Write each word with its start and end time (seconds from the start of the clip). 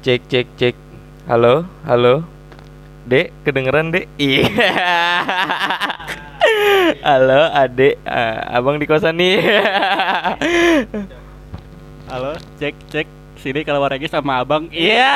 Cek 0.00 0.32
cek 0.32 0.48
cek. 0.56 0.72
Halo, 1.28 1.68
halo. 1.84 2.24
Dek, 3.04 3.36
kedengeran, 3.44 3.92
Dek? 3.92 4.08
Iya. 4.16 4.48
halo, 7.04 7.52
Adek. 7.52 8.00
Ah, 8.08 8.56
abang 8.56 8.80
di 8.80 8.88
kosan 8.88 9.20
nih. 9.20 9.44
Halo, 12.08 12.32
cek 12.56 12.72
cek 12.88 13.04
sini 13.36 13.60
kalau 13.60 13.84
lagi 13.84 14.08
sama 14.08 14.40
abang. 14.40 14.72
Iya. 14.72 15.12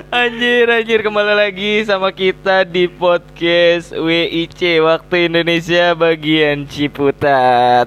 anjir, 0.16 0.64
anjir 0.72 1.04
kembali 1.04 1.34
lagi 1.36 1.84
sama 1.84 2.08
kita 2.08 2.64
di 2.64 2.88
podcast 2.88 3.92
WIC 3.92 4.80
Waktu 4.80 5.28
Indonesia 5.28 5.92
bagian 5.92 6.64
Ciputat. 6.64 7.84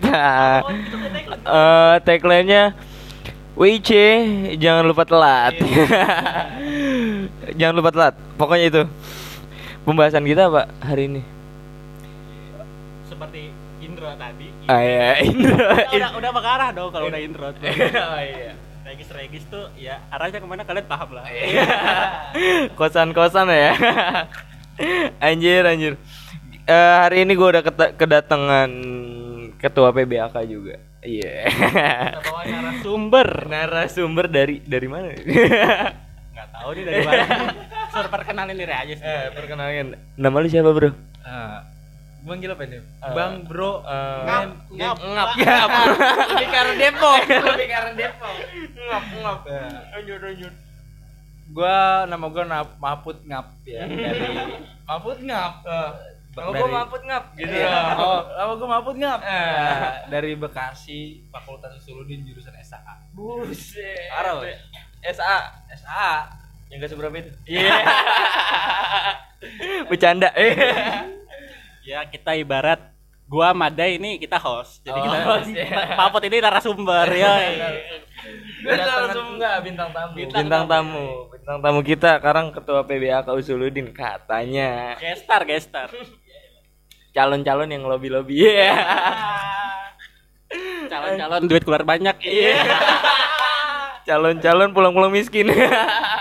Eh, 1.41 1.95
tagline-nya 2.05 2.77
WIC 3.59 3.91
jangan 4.55 4.87
lupa 4.87 5.03
telat. 5.03 5.51
jangan 7.59 7.75
lupa 7.75 7.91
telat. 7.91 8.15
Pokoknya 8.39 8.65
itu. 8.71 8.83
Pembahasan 9.83 10.23
kita 10.23 10.47
apa 10.47 10.71
hari 10.79 11.11
ini? 11.11 11.21
Seperti 13.03 13.51
intro 13.83 14.15
tadi. 14.15 14.47
Ah 14.63 14.79
ya, 14.79 15.19
Indra. 15.27 15.75
Udah, 15.75 15.91
udah, 15.91 16.09
udah 16.23 16.31
mengarah 16.31 16.69
dong 16.71 16.87
kalau 16.87 17.11
udah 17.11 17.19
intro. 17.19 17.51
oh 17.51 18.19
iya. 18.23 18.55
Regis 18.87 19.11
regis 19.11 19.43
tuh 19.51 19.67
ya 19.75 20.07
arahnya 20.07 20.39
ke 20.39 20.47
mana 20.47 20.63
kalian 20.63 20.87
paham 20.87 21.19
lah. 21.19 21.27
Kosan-kosan 22.79 23.51
ya. 23.51 23.75
anjir, 25.19 25.67
anjir. 25.67 25.93
Eh, 26.63 26.95
hari 27.03 27.27
ini 27.27 27.35
gue 27.35 27.47
udah 27.59 27.63
kedatangan 27.91 28.71
ketua 29.59 29.91
PBAK 29.91 30.47
juga. 30.47 30.88
Iya. 30.99 31.47
Kita 31.47 32.19
bawa 32.21 32.41
narasumber. 32.45 33.29
Narasumber 33.45 34.25
dari 34.27 34.59
dari 34.59 34.87
mana? 34.87 35.15
Nggak 35.15 36.47
tahu 36.51 36.69
nih 36.73 36.83
dari 36.83 37.01
mana. 37.01 37.23
Suruh 37.89 38.09
perkenalin 38.09 38.53
diri 38.53 38.69
aja 38.69 38.93
sih. 38.93 39.01
eh, 39.01 39.31
perkenalkan. 39.31 39.95
Nama 40.13 40.35
lu 40.35 40.47
siapa, 40.47 40.69
Bro? 40.69 40.91
Ah, 41.21 41.63
manggil 42.21 42.51
apa 42.51 42.63
ini? 42.63 42.77
Eh, 42.77 43.11
Bang, 43.11 43.43
Bro. 43.43 43.81
eh, 43.81 44.21
Ngap, 44.27 44.43
ngap, 44.69 44.97
ngap, 45.01 45.29
ngap. 45.37 45.69
Lebih 46.35 46.47
karena 46.49 46.73
Depok, 46.75 47.19
lebih 47.47 47.67
karena 47.67 47.91
Depok. 47.95 48.35
ngap, 48.77 49.03
ngap. 49.15 49.39
Lanjut, 49.89 50.19
lanjut. 50.19 50.53
Gua 51.49 51.77
nama 52.05 52.25
gua 52.27 52.43
Nap, 52.45 52.77
Maput 52.77 53.17
Ngap 53.25 53.47
ya 53.65 53.81
dari 53.89 54.21
Maput 54.85 55.17
Ngap. 55.17 55.53
Nama 56.29 56.45
Dari- 56.45 56.55
gue 56.55 56.69
mamput 56.71 57.01
ngap 57.03 57.25
gitu 57.35 57.51
Iya. 57.51 57.67
ya. 57.67 57.83
Oh, 57.99 58.21
nama 58.29 58.51
gua 58.53 58.69
Maput 58.69 58.95
Ngap. 58.95 59.19
Eh. 59.19 59.49
Ya, 59.49 59.73
dari 60.07 60.31
Bekasi, 60.33 60.99
Fakultas 61.27 61.73
Usuludin 61.75 62.21
jurusan 62.21 62.53
SAA. 62.55 63.11
Buset. 63.11 64.07
Parah, 64.07 64.37
woy. 64.37 64.53
SA. 65.03 65.37
SAA. 65.69 66.13
Yang 66.69 66.77
gak 66.79 66.89
seberapa 66.93 67.15
itu? 67.17 67.31
Iya. 67.45 67.75
Bercanda. 69.89 70.29
Ya 71.79 72.05
kita 72.05 72.37
ibarat 72.37 72.77
gua 73.29 73.53
Madai 73.53 74.01
ini 74.01 74.17
kita 74.17 74.41
host. 74.41 74.81
Jadi 74.81 74.97
Oh, 74.97 75.05
kita 75.05 75.19
host, 75.21 75.49
ya. 75.53 75.93
Papot 75.93 76.21
ini 76.25 76.41
narasumber 76.41 77.05
ya. 77.13 77.33
Kedatangan 78.65 79.37
enggak 79.37 79.55
bintang 79.63 79.89
tamu. 79.93 80.13
Bintang 80.17 80.65
tamu, 80.67 81.05
bintang 81.29 81.57
tamu 81.61 81.79
kita 81.85 82.17
sekarang 82.19 82.49
ketua 82.51 82.81
PBAK 82.83 83.29
Usuludin 83.31 83.93
katanya 83.93 84.97
Gestar, 84.97 85.45
gestar. 85.45 85.89
calon-calon 87.09 87.69
yang 87.69 87.85
lobby-lobby. 87.85 88.49
Iya. 88.49 88.73
Calon-calon 90.89 91.45
duit 91.45 91.61
keluar 91.61 91.85
banyak. 91.85 92.17
Iya. 92.25 92.57
Calon-calon 94.05 94.73
pulang-pulang 94.73 95.13
miskin. 95.13 95.53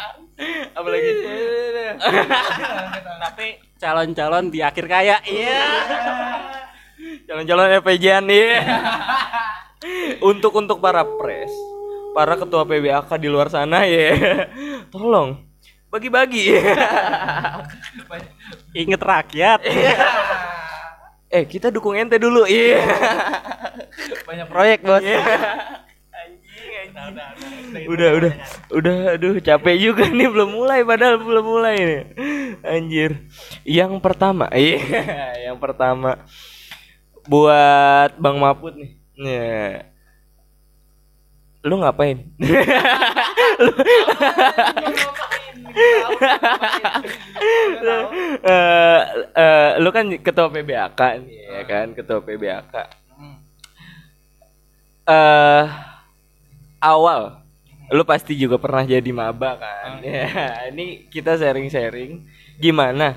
Apalagi 0.76 1.10
Tapi 3.18 3.46
calon-calon 3.80 4.52
di 4.52 4.60
akhir 4.60 4.84
kaya. 4.84 5.16
Iya. 5.24 5.60
Calon-calon 7.28 7.76
FPJ-an 7.84 8.24
iya. 8.32 8.58
Untuk 10.24 10.56
untuk 10.56 10.80
para 10.80 11.04
pres, 11.04 11.52
para 12.16 12.34
ketua 12.34 12.64
PBAK 12.64 13.20
di 13.20 13.28
luar 13.28 13.52
sana 13.52 13.84
ya. 13.84 14.16
Tolong 14.88 15.38
bagi-bagi. 15.92 16.56
Ingat 18.80 19.00
rakyat. 19.00 19.60
eh, 21.36 21.44
kita 21.44 21.68
dukung 21.68 21.96
ente 21.96 22.16
dulu. 22.16 22.48
Iya. 22.48 22.80
Banyak 24.24 24.48
proyek, 24.48 24.80
Bos. 24.84 25.04
udah 27.88 28.10
udah 28.18 28.32
udah 28.74 28.96
aduh 29.14 29.38
capek 29.38 29.76
juga 29.78 30.04
nih 30.10 30.28
belum 30.28 30.50
mulai 30.50 30.82
padahal 30.82 31.22
belum 31.22 31.46
mulai 31.46 31.76
nih 31.78 32.02
anjir 32.66 33.22
yang 33.62 34.02
pertama 34.02 34.50
iya 34.50 34.82
yang 35.48 35.56
pertama 35.62 36.18
buat 37.28 38.16
bang 38.16 38.36
Maput 38.40 38.74
nih. 38.74 38.90
Ya 39.18 39.84
lu 41.66 41.74
ngapain? 41.82 42.18
Eh, 48.48 49.00
eh, 49.36 49.70
lu 49.78 49.94
kan 49.94 50.10
ketua 50.10 50.50
PBAK 50.50 51.00
nih 51.22 51.38
ya 51.54 51.62
kan? 51.68 51.86
Ketua 51.94 52.18
PBAK 52.18 52.74
eh 55.08 55.64
awal 56.84 57.40
lu 57.88 58.04
pasti 58.04 58.36
juga 58.36 58.60
pernah 58.60 58.84
jadi 58.84 59.08
maba 59.08 59.56
kan? 59.56 60.04
Ya 60.04 60.68
ini 60.68 61.08
kita 61.08 61.40
sharing-sharing 61.40 62.28
gimana 62.60 63.16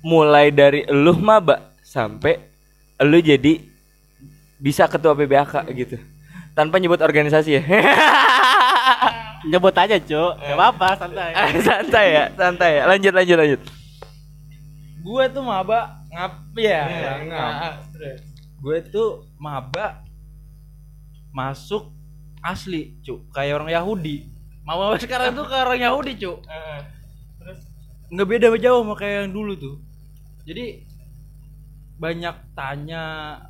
mulai 0.00 0.48
dari 0.48 0.88
lu 0.88 1.12
maba 1.20 1.68
sampai 1.84 2.53
lu 3.02 3.18
jadi 3.18 3.58
bisa 4.62 4.86
ketua 4.86 5.18
PBAK 5.18 5.66
gitu 5.74 5.96
tanpa 6.54 6.78
nyebut 6.78 7.02
organisasi 7.02 7.50
ya 7.58 7.62
Nyebut 9.44 9.76
aja, 9.76 10.00
Cuk. 10.00 10.40
Enggak 10.40 10.56
apa-apa, 10.56 10.88
santai. 10.96 11.30
santai 11.68 12.06
ya 12.16 12.24
santai 12.32 12.70
ya 12.80 12.82
lanjut 12.88 13.12
lanjut 13.12 13.36
lanjut 13.36 13.60
Gue 15.04 15.24
tuh 15.28 15.44
maba 15.44 16.00
ngap 16.08 16.56
ya. 16.56 16.80
Ngap. 17.28 17.92
Gue 18.56 18.80
tuh 18.88 19.28
maba 19.36 20.00
masuk 21.28 21.92
asli, 22.40 22.96
cuk. 23.04 23.28
Kayak 23.36 23.60
orang 23.60 23.70
Yahudi. 23.76 24.32
Maba 24.64 24.96
sekarang 24.96 25.36
tuh 25.36 25.44
kayak 25.44 25.68
orang 25.68 25.80
Yahudi, 25.84 26.16
cuk. 26.16 26.40
Terus 27.36 27.60
nggak 28.08 28.28
beda 28.32 28.46
jauh 28.56 28.80
sama 28.80 28.96
kayak 28.96 29.28
yang 29.28 29.32
dulu 29.36 29.52
tuh. 29.60 29.76
Jadi 30.48 30.88
banyak 31.96 32.34
tanya, 32.52 33.04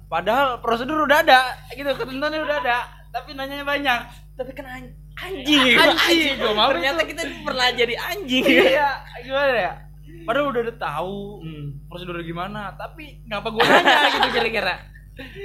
padahal 0.04 0.58
prosedur 0.58 1.02
udah 1.02 1.20
ada, 1.20 1.40
gitu 1.70 1.88
ketentuannya 1.90 2.40
udah 2.40 2.58
ada, 2.58 2.78
tapi 3.08 3.32
nanyanya 3.32 3.62
banyak. 3.62 4.00
tapi 4.34 4.50
kan 4.50 4.66
an- 4.66 4.94
anjing 5.16 5.78
Anjing, 5.78 6.34
gua 6.36 6.52
mau 6.52 6.68
ternyata 6.74 7.00
itu. 7.00 7.10
kita 7.10 7.22
pernah 7.40 7.70
jadi 7.70 7.94
anjing 7.96 8.42
iya, 8.42 8.90
gimana 9.18 9.52
ya? 9.54 9.72
Padahal 10.22 10.50
udah 10.50 10.60
udah 10.62 10.76
tahu 10.76 11.18
Hmm. 11.40 11.66
prosedur 11.86 12.18
gimana, 12.20 12.74
tapi 12.74 13.22
ngapa 13.24 13.46
gue 13.46 13.62
nanya 13.62 13.94
gitu 14.14 14.28
kira-kira? 14.32 14.74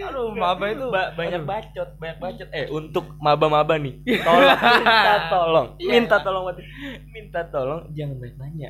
Aduh, 0.04 0.34
maba 0.34 0.66
itu 0.68 0.90
Ba- 0.90 1.14
banyak 1.14 1.46
bacot, 1.46 1.90
banyak 1.96 2.18
bacot. 2.18 2.50
Eh, 2.50 2.66
untuk 2.68 3.14
maba-maba 3.18 3.78
nih, 3.78 4.02
tolong 4.20 4.58
minta 4.58 5.16
tolong, 5.31 5.68
Iya. 5.78 5.90
minta 5.94 6.16
tolong 6.18 6.44
banget. 6.44 6.66
minta 7.08 7.40
tolong 7.46 7.81
jangan 7.92 8.18
banyak 8.18 8.36
nanya. 8.36 8.70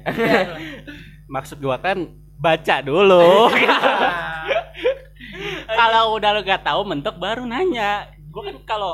Maksud 1.26 1.58
gua 1.60 1.78
kan 1.78 2.12
baca 2.40 2.76
dulu. 2.82 3.52
kalau 5.80 6.18
udah 6.18 6.30
lu 6.36 6.42
gak 6.44 6.64
tahu 6.64 6.82
mentok 6.88 7.20
baru 7.20 7.44
nanya. 7.46 8.10
Gua 8.32 8.50
kan 8.50 8.58
kalau 8.66 8.94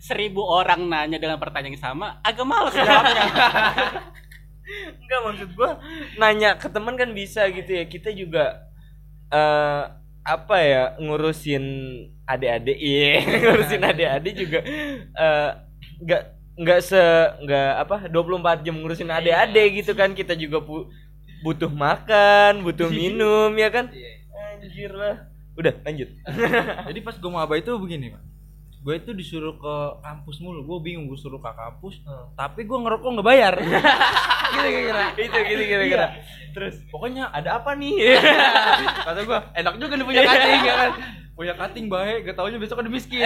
seribu 0.00 0.42
orang 0.42 0.88
nanya 0.88 1.20
dengan 1.20 1.36
pertanyaan 1.36 1.76
yang 1.76 1.80
sama, 1.80 2.18
agak 2.24 2.44
males 2.44 2.74
jawabnya. 2.74 3.24
Enggak 5.02 5.20
maksud 5.26 5.48
gua 5.58 5.78
nanya 6.18 6.58
ke 6.58 6.66
teman 6.70 6.94
kan 6.98 7.10
bisa 7.14 7.46
gitu 7.50 7.70
ya. 7.70 7.84
Kita 7.86 8.10
juga 8.10 8.66
eh 9.30 9.84
apa 10.20 10.56
ya 10.60 10.82
ngurusin 11.00 11.64
adik-adik 12.28 12.76
iya 12.76 13.24
ngurusin 13.40 13.82
adik-adik 13.82 14.34
juga 14.36 14.60
eh 15.16 15.50
nggak 16.04 16.22
nggak 16.60 16.80
se 16.84 17.00
nggak 17.40 17.70
apa 17.80 17.96
24 18.12 18.66
jam 18.66 18.76
ngurusin 18.76 19.08
adik-adik 19.08 19.80
gitu 19.80 19.96
kan 19.96 20.12
kita 20.12 20.36
juga 20.36 20.60
pu- 20.60 20.92
butuh 21.40 21.72
makan 21.72 22.60
butuh 22.62 22.88
minum 23.00 23.52
ya 23.56 23.68
kan 23.72 23.88
anjir 24.60 24.92
lah 24.92 25.28
udah 25.56 25.74
lanjut 25.84 26.08
Jadi 26.88 26.98
pas 27.00 27.14
gue 27.14 27.30
maba 27.30 27.54
itu 27.54 27.70
begini, 27.76 28.10
Pak. 28.10 28.22
Gue 28.80 28.96
itu 28.96 29.12
disuruh 29.12 29.60
ke 29.60 29.74
kampus 30.00 30.40
mulu. 30.40 30.64
Gue 30.64 30.78
bingung 30.80 31.04
gue 31.04 31.18
suruh 31.20 31.36
ke 31.36 31.52
kampus, 31.52 32.00
tapi 32.32 32.64
gue 32.64 32.78
ngerokok 32.80 33.08
nggak 33.12 33.28
bayar. 33.28 33.54
gitu 34.56 34.66
kira-kira. 34.66 35.02
itu 35.14 35.38
gitu 35.46 35.62
kira-kira 35.68 36.06
Terus 36.56 36.80
pokoknya 36.88 37.28
ada 37.28 37.60
apa 37.60 37.76
nih? 37.76 38.16
Kata 39.04 39.20
gue, 39.20 39.38
enak 39.60 39.74
juga 39.76 39.92
nih 40.00 40.06
punya 40.08 40.22
cutting 40.24 40.60
ya 40.64 40.74
kan. 40.74 40.90
Punya 41.36 41.52
cutting 41.56 41.86
baik, 41.92 42.18
gak 42.24 42.36
taunya 42.40 42.58
besok 42.58 42.80
ada 42.80 42.90
miskin. 42.90 43.20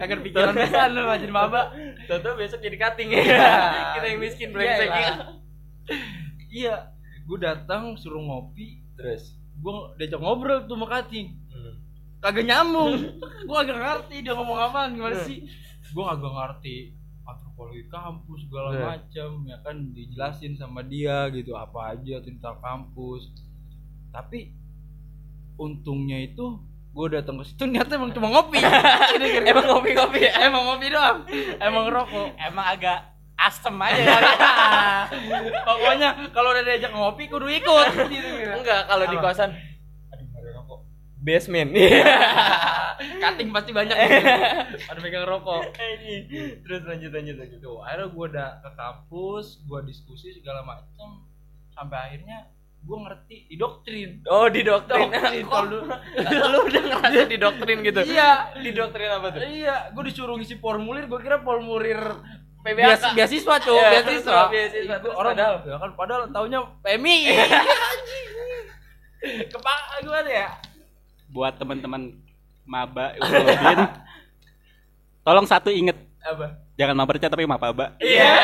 Kagak 0.00 0.20
pikiran 0.26 0.54
besan 0.58 0.88
lu 0.96 1.06
jadi 1.06 1.32
maba. 1.32 1.70
Toto 2.10 2.34
besok 2.34 2.58
jadi 2.58 2.76
cutting 2.82 3.14
Iya. 3.14 3.22
ya. 3.30 3.48
Kita 3.94 4.06
yang 4.10 4.20
miskin 4.20 4.48
brengsek. 4.50 4.90
Iya, 6.50 6.90
gue 7.24 7.38
datang 7.38 7.94
suruh 7.94 8.18
ngopi, 8.20 8.82
Terus. 8.98 9.38
gue 9.56 9.72
diajak 9.96 10.18
ngobrol 10.18 10.66
tuh 10.66 10.74
sama 10.74 10.86
Kating. 10.88 11.38
Kagak 12.20 12.44
nyambung. 12.44 13.00
gue 13.48 13.56
agak 13.56 13.78
ngerti 13.78 14.20
dia 14.20 14.34
ngomong 14.34 14.58
apa 14.60 14.90
gimana 14.90 15.24
sih? 15.24 15.46
Gue 15.90 16.04
agak 16.04 16.28
ngerti 16.28 16.92
antropologi 17.24 17.86
kampus 17.86 18.38
segala 18.44 18.68
Iya. 18.70 18.84
macam 18.84 19.30
ya 19.46 19.56
kan 19.62 19.76
dijelasin 19.90 20.52
sama 20.54 20.82
dia 20.82 21.30
gitu 21.30 21.54
apa 21.54 21.94
aja 21.94 22.20
tentang 22.20 22.60
kampus. 22.60 23.30
Tapi 24.10 24.52
untungnya 25.56 26.20
itu 26.20 26.58
gue 26.90 27.06
datang 27.08 27.38
ke 27.38 27.46
situ 27.46 27.64
niatnya 27.64 27.96
emang 27.96 28.10
cuma 28.10 28.28
ngopi. 28.28 28.58
Emang 29.50 29.66
ngopi-ngopi 29.70 30.20
ya? 30.20 30.32
emang 30.44 30.62
ngopi 30.66 30.86
doang. 30.90 31.18
Emang 31.56 31.84
rokok. 31.86 32.34
Emang 32.36 32.66
agak 32.66 33.09
asem 33.40 33.76
aja 33.76 34.02
kali. 34.02 34.26
Pokoknya 35.68 36.08
kalau 36.30 36.52
udah 36.52 36.62
diajak 36.62 36.92
ngopi 36.92 37.24
kudu 37.26 37.48
ikut 37.48 37.86
gitu. 38.06 38.28
Enggak, 38.52 38.84
kalau 38.84 39.04
di 39.06 39.16
kosan 39.16 39.50
basement. 41.20 41.70
Cutting 43.20 43.48
pasti 43.52 43.70
banyak 43.72 43.96
gitu. 43.96 44.28
Ada 44.90 44.98
pegang 45.00 45.24
rokok. 45.28 45.72
Terus 46.64 46.80
lanjut 46.84 47.12
lanjut 47.12 47.36
lanjut. 47.36 47.58
Tuh, 47.60 47.78
akhirnya 47.84 48.08
gue 48.08 48.26
udah 48.32 48.48
ke 48.60 48.70
kampus, 48.72 49.60
gue 49.64 49.80
diskusi 49.84 50.32
segala 50.32 50.64
macam 50.64 51.24
sampai 51.72 51.98
akhirnya 52.12 52.48
gue 52.80 52.96
ngerti 52.96 53.36
di 53.52 53.56
doktrin. 53.60 54.10
Oh, 54.24 54.48
di 54.48 54.64
doktrin. 54.64 55.12
Kalau 55.44 55.64
dulu- 55.68 55.88
lu 56.24 56.58
udah 56.64 56.82
ngerasa 56.88 57.24
di 57.28 57.36
doktrin 57.36 57.78
gitu? 57.84 58.00
Iya, 58.08 58.56
Di 58.56 58.70
doktrin 58.72 59.12
apa 59.12 59.26
tuh? 59.36 59.40
iya, 59.44 59.92
gue 59.92 60.02
disuruh 60.08 60.40
ngisi 60.40 60.56
formulir, 60.56 61.04
gue 61.04 61.20
kira 61.20 61.44
formulir 61.44 62.00
PBAK. 62.60 62.76
Bias, 62.76 63.02
beasiswa 63.16 63.54
cuy, 63.58 63.72
Iya, 63.72 63.88
beasiswa. 63.90 64.40
beasiswa. 64.48 64.94
Itu 65.00 65.08
orang 65.10 65.32
padahal? 65.32 65.54
ya 65.64 65.76
kan 65.76 65.90
padahal 65.96 66.22
taunya 66.28 66.60
PMI. 66.80 67.18
Kepak 69.52 69.78
gimana 70.00 70.28
ya? 70.28 70.48
Buat 71.28 71.54
teman-teman 71.56 72.16
maba 72.64 73.12
Usuludin, 73.16 73.78
tolong 75.26 75.44
satu 75.44 75.68
inget 75.68 75.96
Apa? 76.20 76.56
jangan 76.74 76.96
maperca 76.96 77.26
tapi 77.28 77.44
mapaba. 77.44 77.92
Iya. 77.98 78.30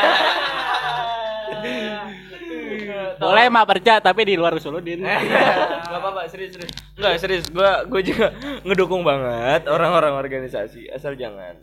Boleh 3.17 3.49
maperca 3.49 3.99
tapi 3.99 4.23
di 4.25 4.35
luar 4.37 4.53
Usuludin. 4.55 5.01
Gak 5.01 5.89
apa-apa, 5.89 6.29
serius 6.29 6.53
serius. 6.53 6.73
Enggak, 6.97 7.13
serius. 7.17 7.45
Gua 7.49 7.85
gua 7.89 8.01
juga 8.01 8.29
ngedukung 8.63 9.01
banget 9.01 9.65
orang-orang 9.69 10.13
organisasi, 10.15 10.89
asal 10.93 11.17
jangan 11.17 11.57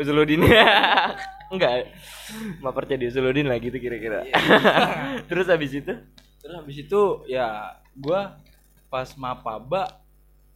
Usuludin. 0.00 0.40
Enggak. 1.52 1.92
Maperca 2.58 2.94
di 2.94 3.06
Usuludin 3.06 3.44
lah 3.44 3.58
gitu 3.58 3.76
kira-kira. 3.76 4.24
Terus 5.28 5.46
habis 5.46 5.70
itu? 5.70 5.92
Terus 6.40 6.54
habis 6.56 6.76
itu 6.80 7.00
ya 7.26 7.76
gua 7.92 8.40
pas 8.88 9.12
mapaba 9.14 10.00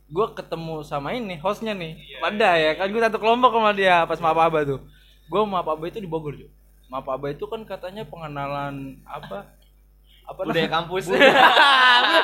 gua 0.04 0.32
ketemu 0.32 0.82
sama 0.82 1.12
ini 1.12 1.36
hostnya 1.38 1.70
nih 1.72 1.96
pada 2.18 2.56
ya 2.56 2.74
kan 2.74 2.88
gua 2.88 3.02
satu 3.06 3.18
kelompok 3.18 3.52
sama 3.54 3.70
dia 3.72 4.02
pas 4.04 4.18
mapaba 4.18 4.64
tuh 4.64 4.80
gua 5.26 5.44
mapaba 5.44 5.84
itu 5.86 5.98
di 5.98 6.08
Bogor 6.08 6.34
cuy 6.34 6.50
mapaba 6.88 7.30
itu 7.30 7.44
kan 7.44 7.62
katanya 7.62 8.02
pengenalan 8.02 8.98
apa 9.04 9.54
apa 10.24 10.40
Budaya 10.40 10.68
kampus. 10.72 11.12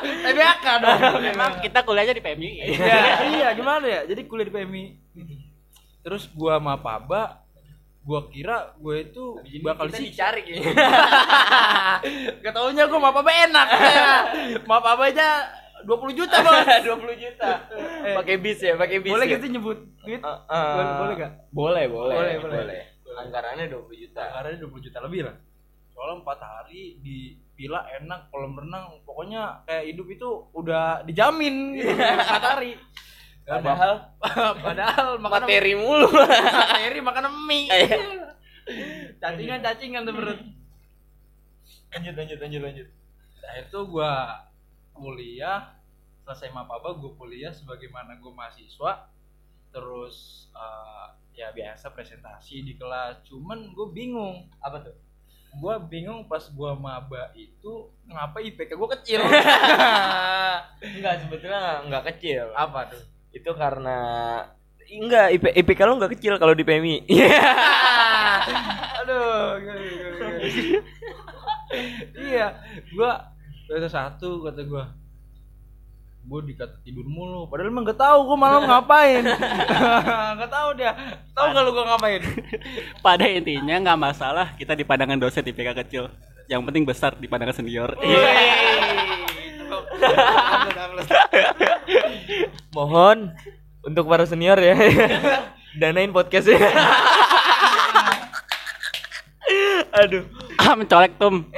TBK 0.01 0.65
dong 0.83 1.21
Memang 1.21 1.61
kita 1.61 1.85
kuliahnya 1.85 2.17
di 2.17 2.23
PMI. 2.23 2.49
iya 2.65 2.99
iya 3.29 3.47
gimana 3.53 3.85
ya 3.85 4.01
jadi 4.09 4.25
kuliah 4.25 4.47
di 4.49 4.53
PMI 4.53 4.83
terus 6.01 6.29
gua 6.31 6.57
mapaba 6.57 7.41
gua 8.01 8.25
kira 8.27 8.73
gue 8.75 9.05
itu 9.05 9.37
bakal 9.61 9.85
Kita 9.85 9.97
sih 10.01 10.09
dicari 10.09 10.41
kayaknya. 10.41 10.73
Gak 12.41 12.53
taunya 12.53 12.83
gue 12.89 12.99
mapaba 12.99 13.29
enak 13.29 13.67
ya. 13.77 14.13
Mapaba 14.65 15.05
aja 15.05 15.45
20 15.85 16.17
juta 16.17 16.35
bos 16.41 16.65
20 16.89 16.97
juta. 17.17 17.49
Eh. 18.01 18.15
Pakai 18.17 18.35
bis 18.37 18.57
ya, 18.57 18.73
pakai 18.73 19.01
bis. 19.01 19.13
Boleh 19.13 19.25
ya? 19.29 19.37
gitu 19.37 19.45
nyebut 19.49 19.77
duit? 20.01 20.17
Eh, 20.17 20.25
eh, 20.25 20.73
Boleh- 20.73 20.97
boleh 20.97 21.13
nggak? 21.13 21.31
Boleh, 21.53 21.85
boleh. 21.85 22.15
Boleh, 22.17 22.35
Boleh, 22.41 22.57
boleh. 22.65 22.81
Anggarannya 23.11 23.65
20 23.69 24.01
juta. 24.01 24.21
Anggarannya 24.23 24.59
20 24.61 24.81
juta 24.81 24.97
lebih 25.03 25.21
lah 25.27 25.35
Soalnya 25.91 26.23
4 26.23 26.41
hari 26.41 26.97
di 26.97 27.17
villa 27.53 27.85
enak 27.91 28.31
kolam 28.31 28.57
renang 28.57 28.97
Pokoknya 29.05 29.61
kayak 29.67 29.85
hidup 29.93 30.07
itu 30.09 30.29
udah 30.57 31.05
dijamin 31.05 31.77
gitu 31.77 31.91
4 31.93 32.25
hari 32.41 32.79
Padahal 33.51 33.93
Padahal 34.57 35.07
makan 35.23 35.41
materi 35.43 35.73
mulu. 35.73 36.07
materi 36.07 36.99
makan 36.99 37.25
mie 37.43 37.67
Iya. 37.71 38.31
Cacingan 39.17 39.59
cacingan 39.59 40.01
tuh 40.03 40.13
perut 40.13 40.39
lanjut 41.91 42.15
lanjut 42.15 42.39
lanjut 42.39 42.61
lanjut. 42.61 42.87
Nah 43.41 43.53
itu 43.57 43.77
gua 43.85 44.11
kuliah 44.91 45.75
selesai 46.21 46.47
mapaba 46.49 46.93
gue 46.93 47.11
kuliah 47.13 47.49
sebagaimana 47.49 48.15
gue 48.15 48.29
mahasiswa 48.29 49.09
terus 49.67 50.15
eh, 50.53 51.07
ya 51.33 51.49
biasa 51.49 51.89
presentasi 51.89 52.61
di 52.61 52.75
kelas 52.75 53.25
cuman 53.25 53.71
gue 53.71 53.87
bingung 53.89 54.47
Apa 54.59 54.79
tuh? 54.81 54.95
gue 55.51 55.75
bingung 55.89 56.23
pas 56.25 56.39
gue 56.41 56.71
maba 56.73 57.33
itu 57.33 57.71
ngapa 58.05 58.39
IPK 58.39 58.71
gue 58.71 58.89
kecil 58.95 59.19
Enggak, 60.95 61.13
sebetulnya 61.19 61.83
enggak 61.83 62.03
kecil. 62.13 62.47
apa 62.53 62.87
tuh 62.87 63.03
Itu 63.31 63.51
karena 63.55 63.99
Enggak, 64.91 65.27
IP, 65.31 65.43
IPK 65.55 65.79
lu 65.87 65.95
enggak 65.95 66.11
kecil 66.19 66.35
kalau 66.35 66.51
di 66.51 66.67
PMI. 66.67 67.07
aduh 68.99 69.55
gini, 69.63 69.87
gini, 69.87 70.09
gini. 70.51 70.79
iya 72.19 72.59
gue 72.91 73.11
kata 73.71 73.87
satu 73.87 74.43
kata 74.43 74.67
gue 74.67 74.83
gue 76.21 76.39
dikata 76.53 76.75
tidur 76.83 77.07
mulu. 77.07 77.47
Padahal 77.47 77.71
emang 77.71 77.87
gak 77.87 77.97
tahu 78.03 78.19
gue 78.29 78.37
malam 78.37 78.61
ngapain. 78.69 79.23
Gak 80.43 80.51
tahu 80.51 80.69
dia. 80.77 80.91
Tahu 81.33 81.45
gak 81.55 81.63
lu 81.65 81.71
gue 81.71 81.85
ngapain? 81.87 82.21
Pada 82.99 83.25
intinya 83.25 83.75
nggak 83.81 83.99
masalah 83.99 84.47
kita 84.59 84.77
di 84.77 84.83
pandangan 84.85 85.17
dosen 85.17 85.47
IPK 85.47 85.71
kecil. 85.87 86.11
Yang 86.45 86.61
penting 86.67 86.83
besar 86.83 87.15
di 87.15 87.31
pandangan 87.31 87.55
senior. 87.55 87.95
Mohon 92.71 93.35
untuk 93.83 94.07
para 94.07 94.23
senior 94.23 94.55
ya. 94.55 94.75
Danain 95.79 96.11
podcastnya. 96.15 96.55
Aduh. 99.99 100.23
Ah 100.55 100.75
mencolek 100.79 101.19
tum. 101.19 101.43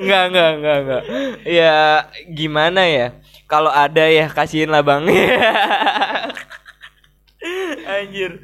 Enggak, 0.00 0.22
enggak, 0.32 0.50
enggak, 0.56 0.78
enggak. 0.82 1.02
Ya 1.44 2.08
gimana 2.32 2.88
ya? 2.88 3.12
Kalau 3.46 3.68
ada 3.70 4.08
ya 4.08 4.26
kasihin 4.32 4.72
lah 4.72 4.80
bang. 4.82 5.04
Anjir. 7.84 8.40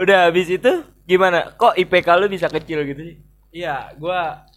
Udah 0.00 0.32
habis 0.32 0.48
itu 0.50 0.82
gimana? 1.04 1.52
Kok 1.54 1.76
IPK 1.78 2.08
lu 2.16 2.26
bisa 2.32 2.48
kecil 2.48 2.82
gitu 2.88 3.06
sih? 3.06 3.16
Iya, 3.54 3.92
gua 4.00 4.48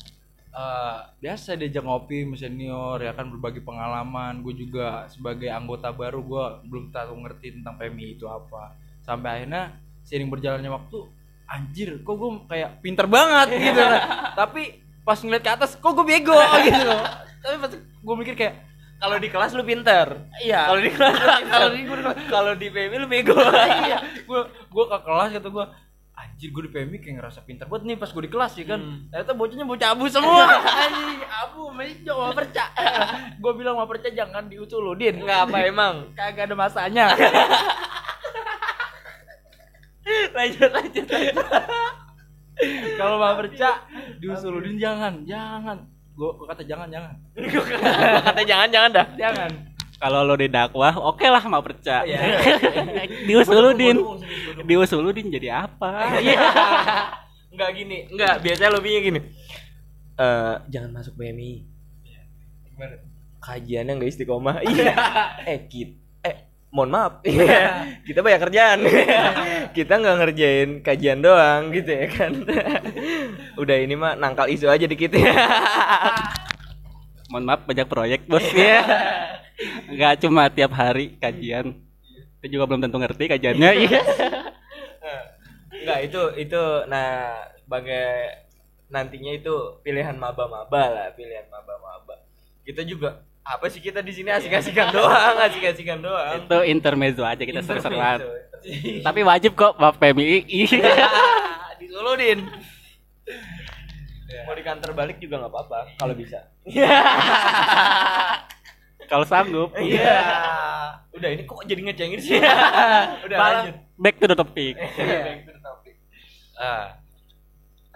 eh, 0.57 0.97
biasa 1.21 1.53
diajak 1.53 1.85
ngopi 1.85 2.25
sama 2.25 2.35
senior 2.35 2.97
ya 2.97 3.13
kan 3.13 3.29
berbagi 3.29 3.61
pengalaman. 3.61 4.41
Gue 4.41 4.57
juga 4.57 5.05
sebagai 5.07 5.53
anggota 5.53 5.93
baru 5.93 6.19
gua 6.25 6.45
belum 6.65 6.89
tahu 6.89 7.13
ngerti 7.25 7.61
tentang 7.61 7.77
PMI 7.77 8.17
itu 8.17 8.25
apa. 8.25 8.73
Sampai 9.05 9.29
akhirnya 9.41 9.77
seiring 10.01 10.27
berjalannya 10.33 10.71
waktu, 10.71 10.97
anjir, 11.45 11.99
kok 12.01 12.15
gue 12.15 12.29
kayak 12.47 12.69
pinter 12.81 13.05
banget 13.07 13.47
gitu. 13.55 13.83
Tapi 14.35 14.61
pas 15.03 15.19
ngeliat 15.19 15.43
ke 15.43 15.51
atas, 15.51 15.71
kok 15.77 15.93
gue 15.93 16.03
bego 16.03 16.35
gitu. 16.67 16.91
Tapi 17.43 17.55
pas 17.61 17.71
gue 17.77 18.15
mikir 18.17 18.35
kayak 18.35 18.55
Kalau 18.97 19.21
di 19.21 19.29
kelas 19.29 19.53
lu 19.53 19.61
pinter. 19.61 20.09
iya. 20.41 20.65
Kalau 20.65 20.81
di 20.81 20.89
kelas 20.89 21.13
kalau 21.53 21.69
di 21.69 21.81
gue 21.85 21.97
Kalau 22.33 22.53
di 22.57 22.67
PMI 22.73 22.97
lu 22.97 23.07
bego. 23.07 23.37
iya 23.37 24.01
gue 24.25 24.41
gue 24.49 24.85
ke 24.89 24.97
kelas 25.05 25.29
kata 25.37 25.47
gue 25.53 25.65
anjir 26.37 26.53
gue 26.53 26.63
di 26.63 26.71
PMI 26.71 26.97
kayak 26.97 27.15
ngerasa 27.17 27.39
pintar 27.41 27.65
banget 27.65 27.83
nih 27.83 27.97
pas 27.97 28.05
gue 28.07 28.21
di 28.21 28.29
kelas 28.29 28.53
ya 28.53 28.65
kan 28.67 28.77
Hmm. 28.77 29.09
ternyata 29.09 29.33
bocahnya 29.33 29.65
bocah 29.65 29.89
abu 29.89 30.05
semua 30.07 30.45
anjing 30.85 31.21
abu 31.25 31.61
meja 31.71 32.13
mau 32.13 32.29
perca 32.29 32.65
gue 33.41 33.51
bilang 33.53 33.73
mau 33.73 33.85
perca 33.85 34.05
jangan 34.07 34.45
diusuludin 34.45 35.17
Enggak 35.17 35.39
apa 35.43 35.57
emang. 35.65 36.13
kagak 36.13 36.45
ada 36.45 36.55
masanya 36.55 37.09
lanjut 40.31 40.69
lanjut. 40.71 41.05
lanjut. 41.05 41.35
kalau 42.95 43.17
mau 43.17 43.33
perca 43.35 43.69
diusuludin 44.17 44.77
jangan 44.77 45.13
jangan 45.23 45.77
gue 46.13 46.29
kata 46.43 46.61
jangan 46.63 46.87
jangan 46.87 47.13
Gua 47.33 47.63
kata 48.23 48.41
jangan 48.43 48.67
jangan 48.69 48.89
dah. 48.91 49.05
jangan 49.15 49.49
Kalau 49.97 50.21
lo 50.21 50.37
didakwah, 50.37 50.93
oke 50.93 51.25
lah 51.25 51.41
mau 51.49 51.61
percaya. 51.65 52.05
Iya. 52.05 52.21
Diusuludin. 53.27 53.97
Diusuludin 54.65 55.27
jadi 55.33 55.65
apa? 55.65 56.05
Iya. 56.23 56.37
Enggak 57.49 57.69
gini, 57.73 57.97
enggak 58.13 58.45
biasanya 58.45 58.71
lebihnya 58.77 59.01
gini. 59.01 59.19
Eh 60.17 60.55
jangan 60.69 60.89
masuk. 60.93 61.17
Gimana? 61.17 62.95
Kajiannya 63.41 63.93
enggak 63.97 64.11
istiqomah. 64.13 64.61
Iya. 64.69 64.93
eh 65.49 65.65
kit. 65.65 65.97
Eh 66.21 66.35
mohon 66.69 66.91
maaf 66.93 67.23
kita 68.03 68.19
banyak 68.19 68.41
kerjaan 68.43 68.79
kita 69.71 69.93
nggak 69.97 70.17
ngerjain 70.19 70.69
kajian 70.83 71.23
doang 71.23 71.71
gitu 71.71 71.95
ya 71.95 72.11
kan 72.11 72.43
udah 73.55 73.77
ini 73.79 73.95
mah 73.95 74.19
nangkal 74.19 74.51
isu 74.51 74.67
aja 74.67 74.83
dikit 74.83 75.15
ya 75.15 75.31
Mohon 77.27 77.43
maaf 77.43 77.61
banyak 77.67 77.87
proyek 77.91 78.21
bos 78.27 78.43
ya. 78.55 78.79
Nggak 79.89 80.13
cuma 80.21 80.49
tiap 80.53 80.71
hari 80.77 81.17
kajian. 81.17 81.73
Kita 82.37 82.47
juga 82.53 82.63
belum 82.69 82.81
tentu 82.85 82.97
ngerti 83.01 83.23
kajiannya. 83.33 83.71
Iya. 83.73 84.01
Enggak 85.73 85.99
itu 86.03 86.21
itu 86.35 86.61
nah 86.91 87.31
sebagai 87.63 88.07
nantinya 88.87 89.31
itu 89.35 89.55
pilihan 89.83 90.15
maba-maba 90.15 90.83
lah, 90.91 91.07
pilihan 91.15 91.47
maba-maba. 91.51 92.23
Kita 92.63 92.83
juga 92.83 93.23
apa 93.47 93.71
sih 93.71 93.79
kita 93.79 94.03
di 94.03 94.11
sini 94.11 94.27
asik-asikan 94.31 94.91
doang, 94.91 95.35
asik-asikan 95.47 95.99
doang. 96.03 96.43
Itu 96.43 96.59
intermezzo 96.67 97.23
aja 97.23 97.39
kita 97.39 97.63
seru-seruan. 97.63 98.19
Tapi 99.03 99.19
wajib 99.23 99.55
kok 99.55 99.79
Bapak 99.79 99.99
PMI. 100.11 100.43
di 101.79 101.85
Solo 101.87 102.19
din. 102.19 102.43
Mau 104.43 104.55
di 104.55 104.63
kantor 104.63 104.91
balik 104.91 105.23
juga 105.23 105.39
nggak 105.39 105.51
apa-apa 105.51 105.79
kalau 105.95 106.13
bisa. 106.15 106.51
Kalau 109.07 109.23
sanggup. 109.23 109.69
Iya. 109.75 110.19
Udah 111.09 111.29
ini 111.29 111.43
kok 111.43 111.63
jadi 111.63 111.81
ngecengin 111.81 112.19
sih. 112.19 112.37
Udah 112.37 113.37
Malah 113.37 113.51
lanjut. 113.65 113.75
Back 113.95 114.15
to 114.17 114.25
the 114.25 114.35
topic. 114.35 114.73
Iya. 114.77 115.19
Back 115.23 115.39
to 115.41 115.51
the 115.51 115.61
topic. 115.61 115.95
Ah, 116.53 116.85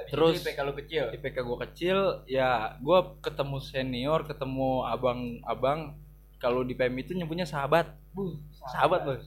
Terus 0.03 0.41
Terus- 0.41 0.43
IPK 0.43 0.59
lu 0.61 0.73
kecil. 0.75 1.05
IPK 1.13 1.37
gue 1.39 1.57
kecil 1.61 1.97
ya 2.25 2.49
gue 2.77 2.99
ketemu 3.21 3.57
senior 3.59 4.19
ketemu 4.23 4.83
abang-abang 4.83 5.95
kalau 6.35 6.61
di 6.61 6.73
PMI 6.73 7.01
itu 7.01 7.13
nyebutnya 7.13 7.45
sahabat 7.45 7.85
bu 8.11 8.35
sahabat 8.67 9.05
bos 9.05 9.23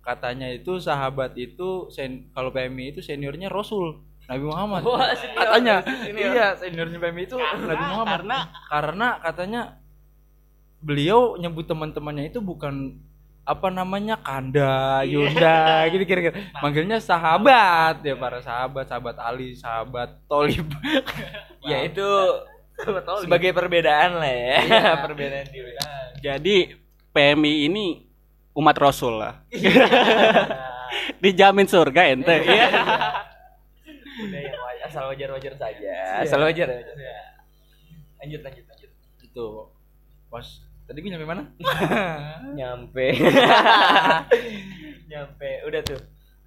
katanya 0.00 0.48
itu 0.48 0.78
sahabat 0.78 1.36
itu 1.36 1.86
sen 1.88 2.30
kalau 2.30 2.48
PMI 2.48 2.90
itu 2.90 3.00
seniornya 3.00 3.46
Rasul 3.46 4.00
Nabi 4.24 4.44
Muhammad 4.44 4.80
Wah, 4.82 5.12
senior, 5.12 5.36
katanya 5.36 5.74
senior. 5.82 6.30
iya 6.30 6.46
seniornya 6.56 6.98
PMI 6.98 7.22
itu 7.24 7.36
Nabi 7.36 7.84
Muhammad 7.84 8.16
Karena 8.16 8.38
karena 8.66 9.08
katanya 9.20 9.60
beliau 10.82 11.38
nyebut 11.38 11.64
teman-temannya 11.64 12.28
itu 12.28 12.42
bukan 12.42 12.98
apa 13.42 13.74
namanya 13.74 14.14
Kanda, 14.22 15.02
Yunda 15.02 15.86
gitu 15.90 16.04
kira-kira. 16.06 16.34
Manggilnya 16.62 17.02
sahabat 17.02 18.02
ya 18.06 18.14
para 18.14 18.38
sahabat, 18.38 18.86
sahabat 18.86 19.16
Ali, 19.18 19.54
sahabat 19.58 20.18
Tolib. 20.26 20.66
Ya 21.62 21.78
itu 21.86 22.02
sebagai 23.22 23.54
perbedaan 23.54 24.18
lah 24.18 24.34
ya. 24.34 24.58
perbedaan 25.06 25.46
di 25.46 25.62
jadi 26.18 26.74
PMI 27.14 27.70
ini 27.70 28.02
umat 28.58 28.74
Rasul 28.74 29.22
lah. 29.22 29.46
Dijamin 31.22 31.70
surga 31.70 32.10
ente. 32.10 32.34
Iya. 32.42 32.66
Udah 34.26 34.40
yang 34.42 34.58
wajar, 34.58 34.86
asal 34.90 35.02
wajar-wajar 35.06 35.54
saja. 35.54 35.94
Asal 36.18 36.42
wajar 36.42 36.66
wajar 36.66 36.94
saja. 36.98 37.14
Lanjut 38.18 38.40
lanjut 38.42 38.64
lanjut. 38.66 38.90
itu 39.22 39.46
pas 40.26 40.46
tadi 40.84 40.98
gue 40.98 41.10
nyampe 41.10 41.24
mana? 41.24 41.42
Nyampe. 42.58 43.06
Nyampe. 45.10 45.48
Udah 45.64 45.80
tuh. 45.82 46.00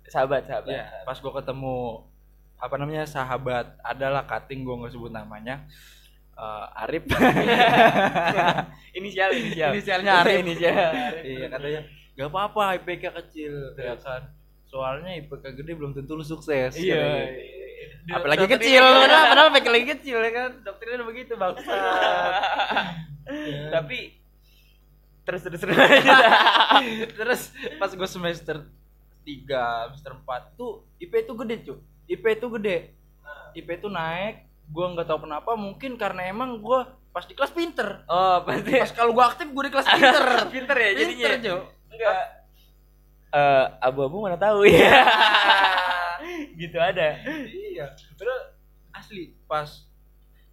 Sahabat, 0.05 0.45
sahabat. 0.45 0.69
ya, 0.69 0.85
pas 1.01 1.17
gue 1.17 1.33
ketemu 1.33 2.05
apa 2.55 2.75
namanya 2.77 3.03
sahabat 3.03 3.65
adalah 3.81 4.23
cutting 4.23 4.61
gue 4.61 4.75
nggak 4.75 4.91
sebut 4.91 5.09
namanya 5.09 5.65
Eh, 6.35 6.83
Arif 6.83 7.07
Inisial, 8.93 9.31
inisial. 9.33 9.71
Inisialnya 9.71 10.11
Arif. 10.19 10.43
Inisial. 10.43 10.91
iya 11.23 11.47
katanya 11.47 11.81
nggak 12.11 12.27
apa-apa 12.27 12.63
IPK 12.75 13.03
kecil 13.23 13.53
ya 13.73 13.95
kan 13.95 14.27
soalnya 14.61 15.15
IPK 15.15 15.55
gede 15.55 15.71
belum 15.73 15.95
tentu 15.95 16.11
lu 16.13 16.23
sukses 16.23 16.75
Iya. 16.75 16.99
katanya. 16.99 18.13
apalagi 18.13 18.45
kecil 18.49 18.83
padahal 18.83 19.25
padahal 19.25 19.47
IPK 19.49 19.67
lagi 19.69 19.87
kecil 19.95 20.17
ya 20.19 20.31
kan 20.33 20.49
doktrinnya 20.61 20.95
udah 20.97 21.07
begitu 21.07 21.33
bangsa 21.33 21.75
Tapi 23.71 23.99
terus 25.25 25.41
terus 25.41 25.60
terus. 25.62 25.77
Terus 27.17 27.41
pas 27.82 27.89
gue 27.89 28.10
semester 28.10 28.58
3 29.25 29.89
semester 29.91 30.13
4 30.22 30.53
tuh 30.60 30.86
IP 31.01 31.13
itu 31.25 31.34
gede 31.34 31.55
cuy 31.65 31.79
IP 32.05 32.24
itu 32.38 32.48
gede. 32.62 32.77
IP 33.58 33.67
itu 33.82 33.88
naik. 33.89 34.46
Gue 34.70 34.86
nggak 34.94 35.10
tahu 35.10 35.25
kenapa 35.25 35.58
mungkin 35.58 35.98
karena 35.98 36.29
emang 36.29 36.62
gue 36.62 36.79
pas 37.10 37.25
di 37.25 37.34
kelas 37.34 37.53
pinter. 37.53 38.05
Oh, 38.05 38.46
pasti. 38.46 38.75
Pas 38.77 38.91
kalau 38.94 39.12
gue 39.17 39.25
aktif 39.25 39.48
gue 39.50 39.63
di 39.65 39.72
kelas 39.74 39.88
pinter. 39.98 40.25
Pinter 40.53 40.77
ya 40.77 40.89
jadinya. 40.94 41.10
pinter 41.10 41.32
cuy 41.41 41.62
Enggak. 41.96 42.24
Eh, 43.36 43.65
abu-abu 43.82 44.22
mana 44.22 44.38
tahu 44.38 44.63
ya. 44.70 44.94
gitu 46.62 46.77
ada. 46.77 47.17
iya. 47.50 47.91
Terus 48.15 48.41
asli 48.94 49.36
pas 49.50 49.67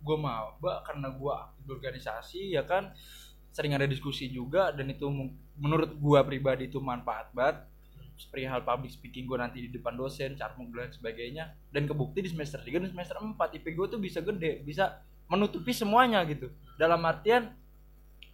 gue 0.03 0.17
maba 0.19 0.83
karena 0.83 1.15
gue 1.15 1.33
aktif 1.33 1.63
di 1.63 1.71
organisasi 1.71 2.41
ya 2.59 2.67
kan 2.67 2.91
sering 3.53 3.77
ada 3.77 3.85
diskusi 3.85 4.33
juga 4.33 4.73
dan 4.73 4.89
itu 4.89 5.05
menurut 5.61 5.93
gue 5.93 6.21
pribadi 6.25 6.73
itu 6.73 6.81
manfaat 6.81 7.29
banget 7.37 7.69
perihal 8.31 8.63
public 8.63 8.93
speaking 8.93 9.27
gue 9.27 9.35
nanti 9.35 9.59
di 9.67 9.71
depan 9.73 9.99
dosen 9.99 10.39
carmuk 10.39 10.71
dan 10.73 10.89
sebagainya 10.95 11.45
dan 11.75 11.85
kebukti 11.85 12.23
di 12.23 12.31
semester 12.31 12.63
3 12.63 12.87
dan 12.87 12.91
semester 12.95 13.17
4 13.19 13.35
IP 13.61 13.67
gue 13.77 13.87
tuh 13.91 14.01
bisa 14.01 14.23
gede 14.23 14.63
bisa 14.63 15.03
menutupi 15.27 15.75
semuanya 15.75 16.23
gitu 16.25 16.49
dalam 16.79 17.03
artian 17.03 17.51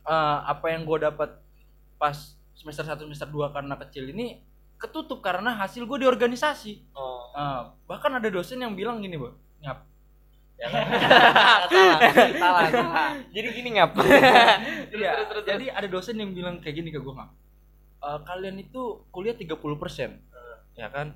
eh, 0.06 0.38
apa 0.44 0.70
yang 0.70 0.84
gue 0.86 0.98
dapat 1.08 1.40
pas 1.96 2.36
semester 2.54 2.84
1 2.84 3.00
semester 3.10 3.28
2 3.30 3.54
karena 3.54 3.74
kecil 3.80 4.12
ini 4.12 4.44
ketutup 4.78 5.18
karena 5.24 5.58
hasil 5.58 5.82
gue 5.82 5.98
di 6.04 6.06
organisasi 6.06 6.86
Oh. 6.94 7.18
Ah, 7.38 7.62
bahkan 7.86 8.10
ada 8.10 8.26
dosen 8.32 8.58
yang 8.58 8.74
bilang 8.74 8.98
gini, 8.98 9.14
Bu. 9.14 9.30
Nyap. 9.62 9.86
Ya 10.58 10.66
kan? 10.74 10.86
salah, 12.42 12.66
salah. 12.66 13.10
Jadi 13.30 13.48
gini 13.54 13.68
ngap. 13.78 13.94
Iya, 14.90 15.10
jadi 15.48 15.64
ada 15.70 15.86
dosen 15.86 16.18
yang 16.18 16.34
bilang 16.34 16.58
kayak 16.58 16.82
gini 16.82 16.90
ke 16.90 16.98
gue, 16.98 17.14
Ngap. 17.14 17.30
Eh, 17.98 18.18
kalian 18.26 18.58
itu 18.58 19.06
kuliah 19.14 19.38
30%. 19.38 19.54
Ya 20.78 20.90
kan? 20.90 21.14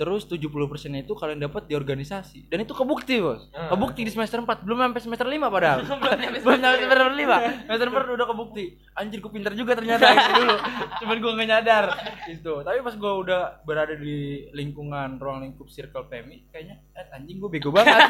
Terus 0.00 0.24
70% 0.24 0.48
itu 0.96 1.12
kalian 1.12 1.44
dapat 1.44 1.68
di 1.68 1.76
organisasi. 1.76 2.48
Dan 2.48 2.64
itu 2.64 2.72
kebukti, 2.72 3.20
Bos. 3.20 3.52
Hmm. 3.52 3.68
Kebukti 3.68 4.00
di 4.00 4.08
semester 4.08 4.40
4, 4.40 4.64
belum 4.64 4.80
sampai 4.80 5.00
semester 5.04 5.28
5 5.28 5.36
padahal. 5.46 5.84
belum 6.40 6.56
sampai 6.56 6.80
semester 6.80 7.12
5. 7.12 7.68
Semester 7.68 7.88
4 7.92 8.16
udah 8.16 8.26
kebukti. 8.26 8.64
Anjir 8.96 9.20
gue 9.20 9.28
pintar 9.28 9.52
juga 9.52 9.76
ternyata 9.76 10.00
itu 10.16 10.32
dulu. 10.34 10.56
Cuman 10.98 11.16
gue 11.20 11.30
gak 11.36 11.48
nyadar 11.50 11.84
itu. 12.26 12.52
Tapi 12.64 12.78
pas 12.80 12.96
gue 12.96 13.12
udah 13.20 13.60
berada 13.62 13.92
di 13.92 14.16
lingkungan 14.50 15.20
ruang 15.20 15.44
lingkup 15.44 15.68
circle 15.68 16.08
PMI, 16.08 16.48
kayaknya 16.48 16.80
eh 16.96 17.04
anjing 17.12 17.36
gue 17.36 17.50
bego 17.50 17.68
banget. 17.68 17.92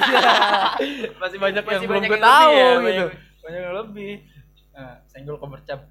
Masih 1.20 1.42
banyak 1.42 1.58
Masih 1.60 1.74
yang 1.74 1.82
belum 1.84 2.02
gue 2.06 2.20
tahu 2.22 2.50
ya, 2.52 2.70
gitu. 2.70 2.86
banyak- 2.86 3.12
Banyak 3.40 3.60
yang 3.60 3.76
lebih. 3.76 4.12
Nah, 4.70 4.94
senggol 5.04 5.36
kemercap. 5.36 5.90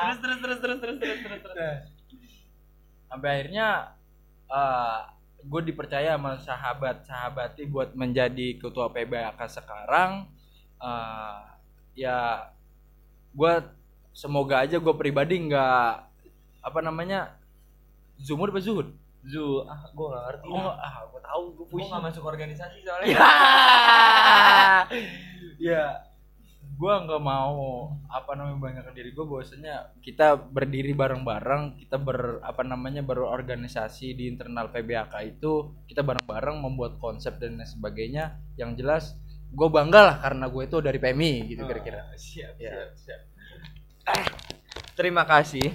terus 0.00 0.18
terus 0.18 0.38
terus 0.40 0.58
terus 0.58 0.78
terus 0.80 0.96
terus 0.96 1.18
terus. 1.20 1.42
terus. 1.44 1.91
Sampai 3.12 3.28
akhirnya 3.36 3.92
eh 4.48 5.00
gue 5.44 5.60
dipercaya 5.68 6.16
sama 6.16 6.40
sahabat 6.40 7.04
sahabati 7.04 7.68
buat 7.68 7.92
menjadi 7.92 8.56
ketua 8.56 8.88
PBAK 8.88 9.36
sekarang. 9.52 10.32
Eh 10.80 11.40
ya 11.92 12.48
gue 13.36 13.52
semoga 14.16 14.64
aja 14.64 14.80
gue 14.80 14.94
pribadi 14.96 15.44
nggak 15.44 15.92
apa 16.64 16.78
namanya 16.80 17.36
zumur 18.16 18.48
apa 18.48 18.64
zuhud? 18.64 18.96
Zu, 19.22 19.62
ah 19.70 19.86
gua 19.94 20.18
gak 20.18 20.24
ngerti. 20.26 20.46
oh 20.50 20.72
ah 20.74 21.06
gue 21.06 21.20
tahu 21.22 21.42
gue 21.54 21.66
pusing. 21.70 21.94
gak 21.94 22.02
masuk 22.10 22.24
organisasi 22.26 22.82
soalnya. 22.82 23.06
ya. 23.14 23.22
Ya 25.62 25.84
gue 26.72 26.94
nggak 27.06 27.22
mau 27.22 27.90
apa 28.08 28.32
namanya 28.34 28.58
banggakan 28.58 28.94
diri 28.96 29.10
gue 29.12 29.22
bahwasanya 29.22 29.74
kita 30.00 30.34
berdiri 30.34 30.96
bareng-bareng 30.96 31.78
kita 31.78 32.00
ber 32.00 32.40
apa 32.42 32.64
namanya 32.64 33.04
berorganisasi 33.04 34.16
di 34.16 34.26
internal 34.26 34.72
PBAK 34.72 35.14
itu 35.38 35.70
kita 35.86 36.02
bareng-bareng 36.02 36.58
membuat 36.58 36.98
konsep 36.98 37.38
dan 37.38 37.60
lain 37.60 37.68
sebagainya 37.68 38.40
yang 38.56 38.74
jelas 38.74 39.14
gue 39.52 39.68
bangga 39.68 40.00
lah 40.00 40.16
karena 40.18 40.48
gue 40.48 40.62
itu 40.64 40.76
dari 40.80 40.98
PMI 40.98 41.32
gitu 41.52 41.62
kira-kira 41.68 42.08
Siap, 42.16 42.56
Ya. 42.56 42.72
siap, 42.72 42.90
siap. 42.96 43.20
Ah, 44.08 44.26
Terima 44.92 45.24
kasih. 45.24 45.72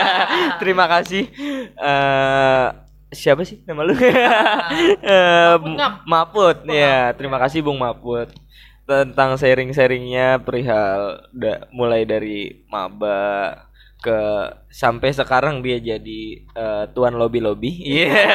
Terima 0.60 0.84
kasih. 0.84 1.28
Eh 1.76 2.68
siapa 3.10 3.42
sih 3.44 3.60
nama 3.64 3.84
lu? 3.84 3.92
Eh, 4.00 5.54
Ngap. 5.56 6.04
Maput. 6.06 6.56
Ya, 6.68 7.10
terima 7.16 7.40
kasih 7.40 7.60
Bung 7.60 7.80
Maput 7.80 8.28
tentang 8.90 9.38
sharing-sharingnya 9.38 10.42
perihal 10.42 11.22
da- 11.30 11.70
mulai 11.70 12.02
dari 12.02 12.66
maba 12.66 13.54
ke 14.02 14.18
sampai 14.66 15.14
sekarang 15.14 15.62
dia 15.62 15.78
jadi 15.78 16.22
eh, 16.42 16.84
tuan 16.90 17.14
lobby-lobby. 17.14 17.70
Iya. 17.70 18.10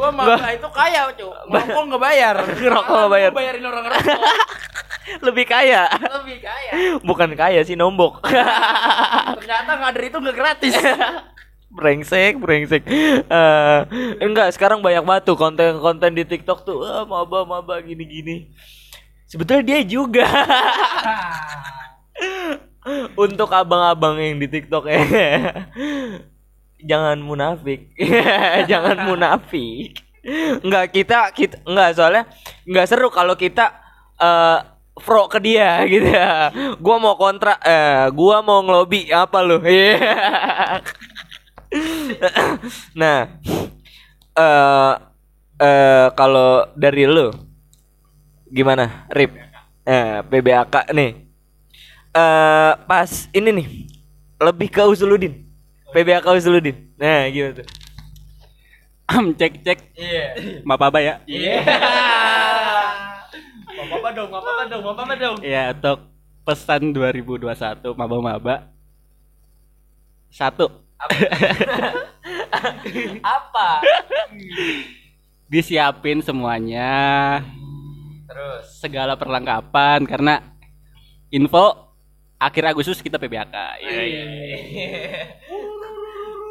gue 0.00 0.08
malah 0.10 0.50
itu 0.56 0.68
kaya 0.74 1.06
cu 1.14 1.28
ngerokok 1.28 1.82
nggak 1.86 2.02
bayar 2.02 2.36
Ngerokok 2.64 2.94
nggak 2.96 3.12
bayar. 3.12 3.30
Gua 3.30 3.38
bayarin 3.38 3.64
orang 3.68 3.84
ngerokok 3.84 4.18
Lebih 5.26 5.44
kaya. 5.44 5.82
Lebih 5.92 6.38
kaya. 6.40 6.72
Bukan 7.02 7.30
kaya 7.34 7.60
sih 7.66 7.74
nombok. 7.76 8.24
Ternyata 9.36 9.72
ngader 9.76 10.02
itu 10.06 10.16
nggak 10.22 10.36
gratis. 10.38 10.74
Brengsek, 11.70 12.36
brengsek. 12.42 12.82
Eh, 12.86 13.80
enggak, 14.20 14.50
sekarang 14.54 14.82
banyak 14.82 15.06
banget 15.06 15.22
tuh 15.30 15.38
konten-konten 15.38 16.12
di 16.12 16.26
TikTok 16.26 16.66
tuh, 16.66 16.82
ah, 16.82 17.06
maba 17.06 17.46
maba 17.46 17.78
gini-gini. 17.80 18.50
Sebetulnya 19.30 19.62
dia 19.62 19.80
juga. 19.86 20.26
Untuk 23.14 23.54
abang-abang 23.54 24.18
yang 24.18 24.42
di 24.42 24.50
TikTok 24.50 24.90
ya. 24.90 25.02
Jangan 26.82 27.22
munafik. 27.22 27.94
Jangan 28.70 29.06
munafik. 29.06 30.02
Enggak 30.60 30.92
kita 30.92 31.32
kita 31.32 31.56
enggak 31.64 31.96
soalnya 31.96 32.24
enggak 32.68 32.86
seru 32.92 33.08
kalau 33.08 33.32
kita 33.40 33.72
eh 34.20 34.60
pro 35.00 35.30
ke 35.32 35.38
dia 35.40 35.80
gitu 35.92 36.08
ya. 36.08 36.52
Gua 36.82 36.96
mau 37.00 37.16
kontra 37.16 37.56
eh 37.62 38.10
gua 38.12 38.42
mau 38.44 38.60
ngelobi 38.66 39.08
apa 39.14 39.38
lu? 39.40 39.62
Iya. 39.62 39.96
nah, 43.00 43.30
eh 44.34 44.92
eh 45.60 46.06
kalau 46.18 46.66
dari 46.74 47.06
lu 47.06 47.30
gimana, 48.50 49.06
Rip? 49.10 49.30
Eh 49.86 50.20
PBAK 50.26 50.90
nih. 50.90 51.10
Eh 52.10 52.72
pas 52.84 53.10
ini 53.30 53.50
nih 53.54 53.68
lebih 54.42 54.68
ke 54.70 54.82
Usuludin. 54.82 55.46
PBAK 55.94 56.26
Usuludin. 56.34 56.76
Nah, 56.98 57.26
gimana 57.30 57.62
tuh? 57.62 57.68
cek 59.10 59.66
cek 59.66 59.78
Iya. 59.98 60.24
maaf 60.62 60.82
apa 60.86 61.02
ya 61.02 61.18
Iya. 61.26 61.66
Apa 63.90 64.08
dong, 64.14 64.30
apa 64.30 64.70
dong, 64.70 64.84
apa 64.86 65.14
dong. 65.18 65.36
ya 65.42 65.74
untuk 65.74 65.98
pesan 66.46 66.94
2021 66.94 67.42
maba-maba 67.98 68.70
satu 70.30 70.70
Apa? 73.22 73.68
disiapin 75.46 76.18
semuanya 76.20 76.90
Terus. 78.24 78.62
segala 78.78 79.14
perlengkapan 79.14 80.04
karena 80.04 80.34
info 81.28 81.88
akhir 82.36 82.70
Agustus 82.70 82.98
kita 82.98 83.16
PBAK 83.16 83.54
iya 83.80 84.00
iya 84.02 84.22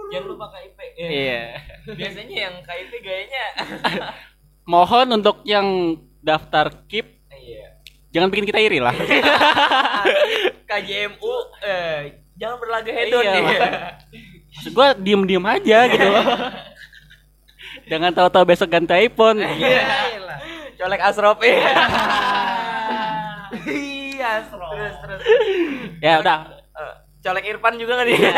Jangan 0.09 0.25
lupa 0.27 0.45
KIP. 0.49 0.77
iya 0.97 1.61
Biasanya 1.85 2.35
yang 2.41 2.55
KIP 2.59 2.91
gayanya. 2.99 3.45
mohon 4.67 5.07
untuk 5.13 5.39
yang 5.43 5.95
daftar 6.19 6.67
KIP 6.85 7.05
Iya. 7.31 7.79
jangan 8.09 8.27
bikin 8.27 8.45
kita 8.45 8.59
iri 8.59 8.77
lah 8.77 8.91
KJMU 10.65 11.33
eh 11.61 11.99
jangan 12.35 12.57
berlaga 12.57 12.89
hedon 12.91 13.21
Iya, 13.21 13.33
nih. 13.33 13.45
Maksud 14.51 14.71
gue 14.71 14.87
diem 14.99 15.21
diem 15.23 15.45
aja 15.45 15.79
gitu 15.87 16.05
loh 16.05 16.25
jangan 17.85 18.11
tahu-tahu 18.11 18.43
besok 18.45 18.69
ganti 18.69 18.93
iPhone 18.99 19.39
Iya. 19.39 19.83
Colek 20.75 21.01
Asrop 21.01 21.43
ya. 21.43 21.59
Iya, 23.59 24.31
terus 24.47 24.95
terus. 24.97 25.21
ya 25.99 26.13
udah 26.19 26.39
Eh, 26.71 26.93
Colek 27.19 27.45
Irfan 27.45 27.75
juga 27.75 27.93
kan 27.95 28.07
dia? 28.07 28.31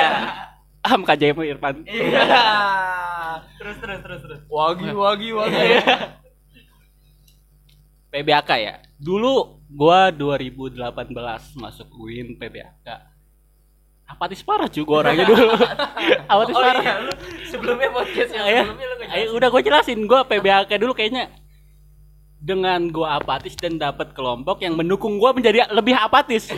am 0.82 1.02
KJMU 1.04 1.44
Irfan 1.44 1.86
Iya. 1.86 2.26
Terus 3.56 3.78
terus 3.78 4.00
terus 4.02 4.20
terus. 4.22 4.40
Wagi 4.48 4.90
wagi 4.90 5.30
wagi. 5.32 5.62
PBAK 8.10 8.50
ya 8.58 8.76
dulu 8.98 9.62
gua 9.68 10.10
2018 10.10 10.82
masuk 11.56 11.88
UIN 11.94 12.36
PBAK 12.36 12.88
apatis 14.12 14.44
parah 14.44 14.68
cuy 14.68 14.84
gua 14.84 14.98
orangnya 15.08 15.26
dulu 15.26 15.56
apatis 16.32 16.56
Oh 16.56 16.62
parah 16.62 16.84
iya, 16.84 16.94
lu 17.00 17.14
sebelumnya 17.48 17.90
podcast 17.90 18.32
yang 18.36 18.46
sebelumnya 18.68 18.88
lu 18.92 18.96
ayo, 19.08 19.26
udah 19.36 19.48
gue 19.48 19.62
jelasin 19.64 20.00
gue 20.04 20.20
PBAK 20.28 20.72
dulu 20.78 20.92
kayaknya 20.92 21.32
dengan 22.42 22.90
gue 22.90 23.06
apatis 23.06 23.54
dan 23.54 23.78
dapat 23.78 24.18
kelompok 24.18 24.66
yang 24.66 24.74
mendukung 24.74 25.22
gue 25.22 25.30
menjadi 25.32 25.70
lebih 25.72 25.94
apatis 25.94 26.50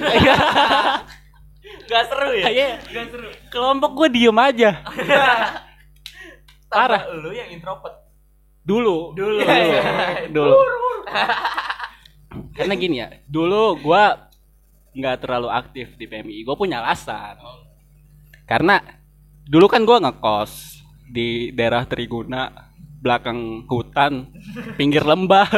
Gak 1.84 2.04
seru 2.08 2.32
ya? 2.32 2.48
Iya. 2.48 2.70
Gak 2.80 3.06
seru. 3.12 3.28
kelompok 3.52 3.92
gue 4.04 4.08
diem 4.16 4.38
aja 4.40 4.80
Parah. 6.74 7.06
Lu 7.22 7.30
yang 7.30 7.54
introvert. 7.54 8.02
dulu 8.64 9.12
Dulu. 9.14 9.44
dulu, 9.44 10.32
dulu. 10.32 10.56
karena 12.56 12.74
gini 12.74 12.96
ya 12.98 13.08
dulu 13.28 13.78
gue 13.78 14.04
nggak 14.94 15.26
terlalu 15.26 15.50
aktif 15.50 15.98
di 15.98 16.06
PMI 16.06 16.46
gue 16.46 16.56
punya 16.56 16.86
alasan 16.86 17.38
karena 18.46 18.78
dulu 19.50 19.66
kan 19.66 19.82
gue 19.84 19.98
ngekos 19.98 20.82
di 21.10 21.50
daerah 21.52 21.84
Triguna 21.90 22.50
belakang 23.04 23.68
hutan 23.68 24.32
pinggir 24.80 25.04
lembah 25.04 25.50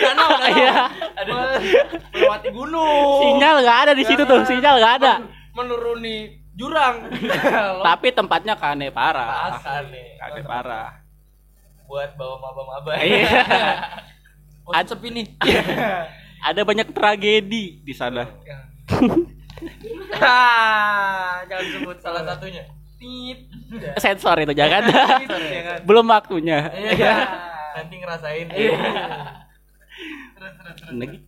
danau. 0.00 0.28
Iya. 0.50 0.88
Melewati 1.30 2.48
gunung. 2.50 3.20
sinyal 3.22 3.56
nggak 3.62 3.78
ada 3.86 3.92
di 3.94 4.04
situ 4.08 4.22
tuh 4.24 4.40
sinyal 4.48 4.82
nggak 4.82 4.94
ada 5.04 5.12
Menuruni 5.54 6.42
jurang. 6.56 7.06
tapi 7.86 8.10
tempatnya 8.10 8.58
kane 8.58 8.90
parah 8.90 9.60
kane 9.62 10.42
parah 10.42 10.90
Buat 11.90 12.14
bawa 12.14 12.38
maba-maba. 12.38 12.92
Iya. 13.02 13.26
Oh, 14.70 14.78
sepi 14.86 15.10
nih. 15.10 15.26
Ada 16.42 16.60
banyak 16.60 16.88
tragedi 16.90 17.80
di 17.80 17.92
sana 17.92 18.24
Ah, 20.12 21.44
jangan 21.44 21.66
sebut 21.70 21.96
salah 21.98 22.24
satunya. 22.24 22.64
Tit. 22.96 23.38
sensor 23.96 24.36
itu 24.38 24.52
jangan 24.52 24.84
Jangan. 25.24 25.78
belum 25.84 26.04
waktunya 26.06 26.68
Iya. 26.70 27.14
Nanti 27.74 27.94
ngerasain. 27.96 28.46
Iya. 28.50 28.76
Terus 30.34 30.52
terus 30.54 30.74
terus. 30.76 30.92
Lagi. 30.94 31.18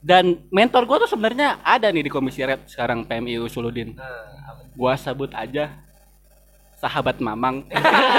dan 0.00 0.24
mentor 0.48 0.82
gua 0.82 0.98
tuh 0.98 1.08
sebenarnya 1.08 1.60
ada 1.62 1.86
nih 1.86 2.02
di 2.02 2.10
komisi 2.10 2.40
red 2.40 2.64
sekarang 2.64 3.04
PMI 3.04 3.36
Usuludin 3.38 3.94
Nah, 3.94 4.08
gua 4.72 4.92
sebut 4.94 5.30
aja 5.30 5.72
sahabat 6.74 7.16
Mamang 7.18 7.62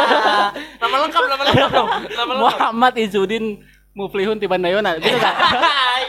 Nama 0.82 0.96
lengkap, 1.00 1.24
nama 1.24 1.44
lengkap 1.44 1.70
dong. 1.70 1.90
Nama 2.08 2.32
lengkap. 2.32 2.40
Muhammad 2.40 2.94
Izudin 2.96 3.46
Muflihun 3.94 4.42
Tiban 4.42 4.62
Dayona 4.62 4.98
gitu 4.98 5.18
kan 5.18 5.36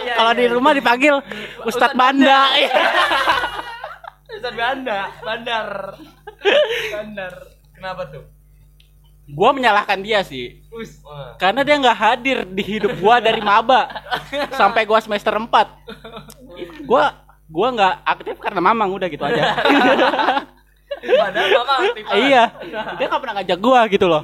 Iya, 0.05 0.21
kalau 0.21 0.33
iya, 0.37 0.39
di 0.39 0.45
iya. 0.45 0.53
rumah 0.53 0.73
dipanggil 0.77 1.15
Ustadz 1.65 1.97
Banda 1.97 2.53
Ustadz 4.35 4.59
Banda, 4.59 4.99
Bandar. 5.25 5.69
Bandar. 6.93 7.33
Kenapa 7.73 8.03
tuh? 8.13 8.35
gua 9.25 9.57
menyalahkan 9.57 9.97
dia 10.05 10.21
sih 10.21 10.61
Us. 10.69 11.01
Karena 11.41 11.65
dia 11.65 11.81
nggak 11.81 11.97
hadir 11.97 12.45
di 12.45 12.61
hidup 12.61 12.93
gua 13.01 13.25
dari 13.25 13.41
maba 13.41 13.89
sampai 14.53 14.85
gua 14.85 15.01
semester 15.01 15.33
4 15.33 15.49
gua 16.85 17.25
gua 17.49 17.69
nggak 17.73 17.95
aktif 18.05 18.37
karena 18.37 18.61
mamang 18.61 18.93
udah 18.93 19.09
gitu 19.09 19.25
aja 19.25 19.43
Padahal 21.05 21.65
aktif. 21.65 22.05
iya 22.29 22.53
dia 23.01 23.07
nggak 23.09 23.23
pernah 23.25 23.35
ngajak 23.41 23.59
gua 23.61 23.81
gitu 23.89 24.07
loh 24.09 24.23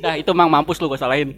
nah 0.00 0.14
itu 0.16 0.30
mang 0.34 0.50
mampus 0.50 0.78
lu 0.80 0.88
gua 0.88 1.00
salahin. 1.00 1.34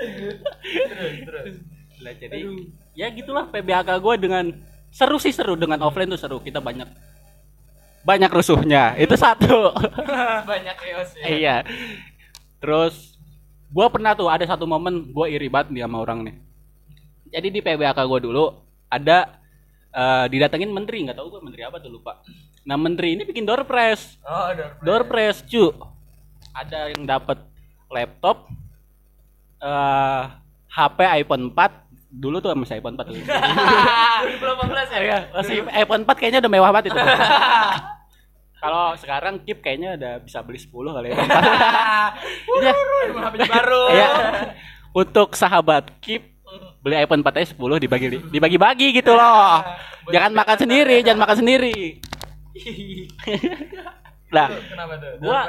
Terus 0.00 1.14
terus. 1.28 1.54
lah 2.00 2.14
jadi 2.16 2.40
ya 2.96 3.06
gitulah 3.12 3.44
PBHK 3.52 3.90
gua 4.00 4.14
dengan 4.16 4.44
seru 4.88 5.20
sih 5.20 5.32
seru. 5.32 5.54
Dengan 5.54 5.80
offline 5.84 6.08
tuh 6.08 6.20
seru. 6.20 6.38
Kita 6.40 6.58
banyak 6.58 6.88
banyak 8.00 8.30
rusuhnya. 8.32 8.96
Itu 8.96 9.14
satu. 9.14 9.76
Banyak 10.50 10.76
chaos 10.80 11.10
ya. 11.20 11.24
iya. 11.28 11.56
Terus 12.56 13.20
gua 13.68 13.92
pernah 13.92 14.16
tuh 14.16 14.32
ada 14.32 14.44
satu 14.48 14.64
momen 14.64 15.12
gua 15.12 15.28
iri 15.28 15.52
banget 15.52 15.76
nih 15.76 15.84
sama 15.84 16.00
orang 16.00 16.24
nih. 16.24 16.34
Jadi 17.30 17.48
di 17.52 17.60
PBHK 17.60 18.00
gua 18.08 18.20
dulu 18.20 18.44
ada 18.88 19.36
eh, 19.92 20.26
didatengin 20.32 20.72
menteri. 20.72 21.04
Nggak 21.04 21.20
tahu 21.20 21.38
gua 21.38 21.40
menteri 21.44 21.62
apa 21.68 21.76
tuh 21.76 21.92
lupa. 21.92 22.24
Nah 22.64 22.76
menteri 22.80 23.20
ini 23.20 23.28
bikin 23.28 23.44
door 23.44 23.68
press. 23.68 24.16
Oh, 24.24 24.48
door 24.56 24.70
door 24.80 25.02
press 25.04 25.44
cu 25.44 25.68
ada 26.50 26.90
yang 26.90 27.02
dapat 27.04 27.38
laptop 27.88 28.46
eh 29.60 30.22
HP 30.70 30.98
iPhone 31.26 31.50
4 31.50 31.90
dulu 32.10 32.38
tuh 32.38 32.54
masih 32.54 32.78
iPhone 32.78 32.94
4 32.94 33.06
tuh. 33.06 33.14
2018 33.14 33.26
ya? 35.02 35.18
Masih 35.30 35.56
iPhone 35.68 36.02
4 36.02 36.18
kayaknya 36.18 36.40
udah 36.42 36.50
mewah 36.50 36.70
banget 36.70 36.90
itu. 36.90 36.98
Kalau 38.62 38.92
sekarang 38.94 39.40
Kip 39.42 39.64
kayaknya 39.64 39.96
udah 39.96 40.12
bisa 40.20 40.42
beli 40.42 40.60
10 40.60 40.70
kali 40.70 41.08
ya. 41.10 41.16
Iya. 42.60 42.72
Baru. 43.48 43.82
Iya. 43.90 44.08
Untuk 44.92 45.34
sahabat 45.34 45.90
Kip 45.98 46.22
beli 46.82 46.96
iPhone 46.96 47.22
4 47.22 47.30
aja 47.34 47.48
10 47.54 47.82
dibagi 47.82 48.06
dibagi-bagi 48.30 48.94
gitu 48.94 49.12
loh. 49.14 49.58
Jangan 50.14 50.32
makan 50.34 50.56
sendiri, 50.58 51.06
jangan 51.06 51.22
makan 51.22 51.36
sendiri. 51.38 52.02
Nah, 54.34 54.46
Kenapa 54.50 54.94
tuh? 54.98 55.12
Gua- 55.22 55.46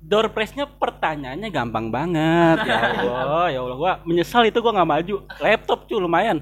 Door 0.00 0.32
prize 0.32 0.56
ya? 0.56 0.64
door 0.64 0.66
prize-nya 0.66 0.66
pertanyaannya 0.80 1.48
gampang 1.52 1.92
banget. 1.92 2.58
Ya 2.64 2.80
Allah 3.04 3.46
ya 3.52 3.60
Allah. 3.60 3.76
Gua 3.76 3.92
menyesal 4.08 4.48
itu 4.48 4.56
gua 4.64 4.72
nggak 4.72 4.88
maju. 4.88 5.14
Laptop 5.44 5.84
cuy 5.84 6.00
lumayan. 6.00 6.40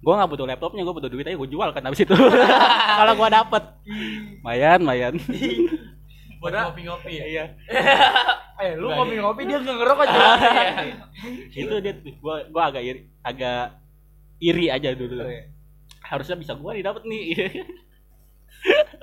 Gua 0.00 0.14
nggak 0.22 0.30
butuh 0.30 0.46
laptopnya 0.46 0.82
gua 0.86 0.94
butuh 0.94 1.10
duit 1.10 1.26
aja 1.26 1.34
gua 1.34 1.50
jual 1.50 1.68
kan 1.74 1.82
habis 1.82 2.06
itu. 2.06 2.14
Kalau 3.02 3.12
gua 3.18 3.28
dapet. 3.28 3.62
Lumayan 4.40 4.78
lumayan. 4.86 5.14
Buat 6.40 6.56
ngopi-ngopi 6.56 7.12
ya. 7.20 7.24
iya. 7.28 7.44
Eh, 8.60 8.72
lu 8.78 8.88
ngopi-ngopi 8.88 9.44
dia 9.44 9.60
nggak 9.60 9.76
ngerokok 9.76 10.04
aja. 10.08 10.20
itu 11.52 11.74
dia 11.82 11.92
gua 12.22 12.46
gua 12.48 12.62
agak 12.72 12.82
iri 12.86 13.00
agak 13.20 13.76
iri 14.40 14.66
aja 14.70 14.94
dulu. 14.94 15.26
Harusnya 16.00 16.38
bisa 16.38 16.54
gua 16.54 16.78
nih 16.78 16.86
dapet 16.86 17.02
nih. 17.04 17.24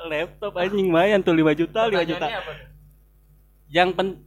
Laptop 0.07 0.55
anjing 0.55 0.87
lumayan 0.89 1.19
tuh 1.19 1.35
5 1.35 1.59
juta 1.59 1.91
5 1.91 2.09
juta. 2.09 2.25
Apa? 2.25 2.76
Yang 3.67 3.91
pen 3.91 4.23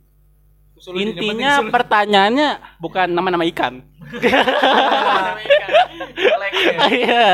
Usulin, 0.75 0.97
yang 0.97 1.13
penting 1.13 1.29
intinya 1.37 1.53
usulin. 1.61 1.73
pertanyaannya 1.73 2.49
bukan 2.79 3.09
nama-nama 3.09 3.45
ikan 3.53 3.85
Nama 4.11 5.37
ikan. 5.39 5.71
Kolek 6.17 6.53
ya. 6.57 6.79
iya 6.89 7.29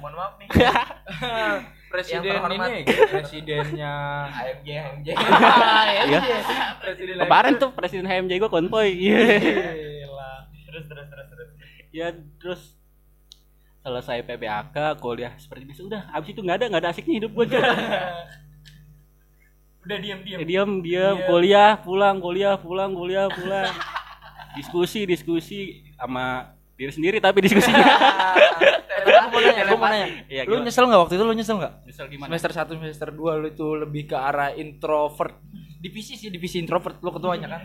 Mohon 0.00 0.14
maaf 0.14 0.32
nih. 0.36 0.48
Presiden 1.86 2.34
ini 2.50 2.82
presidennya 3.08 3.94
AMG 4.28 4.68
AMG. 4.68 5.08
Iya. 6.06 6.20
presiden 6.76 7.14
kemarin 7.18 7.54
tuh 7.56 7.70
presiden 7.72 8.04
HMJ 8.04 8.32
gua 8.36 8.50
konvoy 8.50 8.88
iya. 8.92 9.16
Terus 10.66 10.84
terus 10.84 11.06
terus 11.08 11.26
terus. 11.28 11.48
ya 11.88 12.12
terus 12.36 12.76
selesai 13.80 14.20
PBAK 14.22 14.76
kuliah 14.98 15.32
seperti 15.38 15.62
biasa 15.64 15.80
udah 15.84 16.02
abis 16.10 16.28
itu 16.32 16.40
nggak 16.42 16.56
ada 16.58 16.66
nggak 16.68 16.82
ada 16.84 16.90
asiknya 16.90 17.14
hidup 17.16 17.32
gua 17.32 17.46
Udah 19.86 19.98
diam-diam. 19.98 20.38
Ya, 20.38 20.44
diam 20.44 20.70
diam 20.80 21.14
Diam. 21.14 21.26
kuliah 21.26 21.70
pulang 21.78 22.18
kuliah 22.18 22.54
pulang 22.56 22.90
kuliah 22.90 23.26
pulang 23.28 23.70
diskusi 24.58 25.06
diskusi 25.06 25.60
sama 25.94 26.50
diri 26.74 26.90
sendiri 26.90 27.16
tapi 27.18 27.40
diskusinya 27.40 27.86
Aku 29.06 29.30
mau 29.30 29.38
nanya, 29.38 29.62
aku 29.64 29.76
mau 29.76 29.86
nanya. 29.86 30.06
Iya, 30.26 30.42
Lu 30.42 30.50
gimana? 30.52 30.66
nyesel 30.66 30.84
nggak 30.84 31.00
waktu 31.00 31.14
itu 31.14 31.22
lu 31.22 31.32
nyesel 31.32 31.56
nggak? 31.56 31.72
Misal 31.84 32.04
gimana 32.06 32.28
Semester 32.32 32.52
1 32.56 32.74
semester 32.74 33.08
2 33.10 33.16
lu 33.36 33.46
itu 33.48 33.66
lebih 33.76 34.02
ke 34.04 34.16
arah 34.16 34.50
introvert. 34.52 35.38
Divisi 35.76 36.16
sih 36.16 36.26
divisi 36.26 36.58
introvert 36.58 36.98
lu 36.98 37.10
ketuanya 37.10 37.46
kan. 37.48 37.60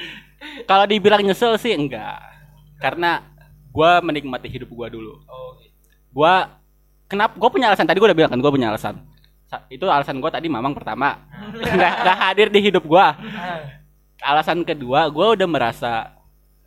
kalau 0.70 0.84
dibilang 0.84 1.18
nyesel 1.20 1.56
sih 1.56 1.72
enggak 1.72 2.22
karena 2.78 3.26
gua 3.68 3.98
menikmati 3.98 4.46
hidup 4.46 4.70
gua 4.70 4.86
dulu 4.86 5.18
Oh, 5.24 5.58
gua 6.08 6.62
kenapa 7.04 7.34
gua 7.34 7.50
punya 7.50 7.66
alasan 7.66 7.82
tadi 7.84 7.98
gua 7.98 8.06
udah 8.06 8.16
bilang 8.16 8.30
kan 8.30 8.38
gua 8.38 8.52
punya 8.52 8.70
alasan 8.70 9.02
Sa- 9.02 9.17
itu 9.72 9.84
alasan 9.88 10.20
gua 10.20 10.28
tadi 10.28 10.46
mamang 10.52 10.76
pertama. 10.76 11.24
Nggak 11.76 11.94
nggak 12.04 12.18
hadir 12.20 12.48
di 12.52 12.60
hidup 12.68 12.84
gua. 12.84 13.16
Alasan 14.20 14.60
kedua 14.62 15.08
gua 15.08 15.32
udah 15.32 15.48
merasa 15.48 16.12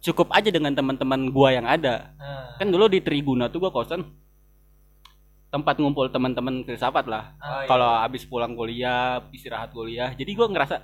cukup 0.02 0.34
aja 0.34 0.50
dengan 0.50 0.74
teman-teman 0.74 1.30
gua 1.30 1.54
yang 1.54 1.70
ada. 1.70 2.18
Kan 2.58 2.74
dulu 2.74 2.90
di 2.90 3.00
Triguna 3.00 3.54
tuh 3.54 3.62
gua 3.62 3.72
kosan. 3.72 4.02
Tempat 5.52 5.84
ngumpul 5.84 6.08
teman-teman 6.08 6.64
filsafat 6.64 7.06
lah. 7.12 7.36
Oh, 7.38 7.60
iya. 7.60 7.68
kalau 7.68 7.92
habis 8.00 8.24
pulang 8.24 8.56
kuliah 8.56 9.20
istirahat 9.36 9.76
kuliah. 9.76 10.16
Jadi 10.16 10.32
gua 10.34 10.48
ngerasa 10.50 10.80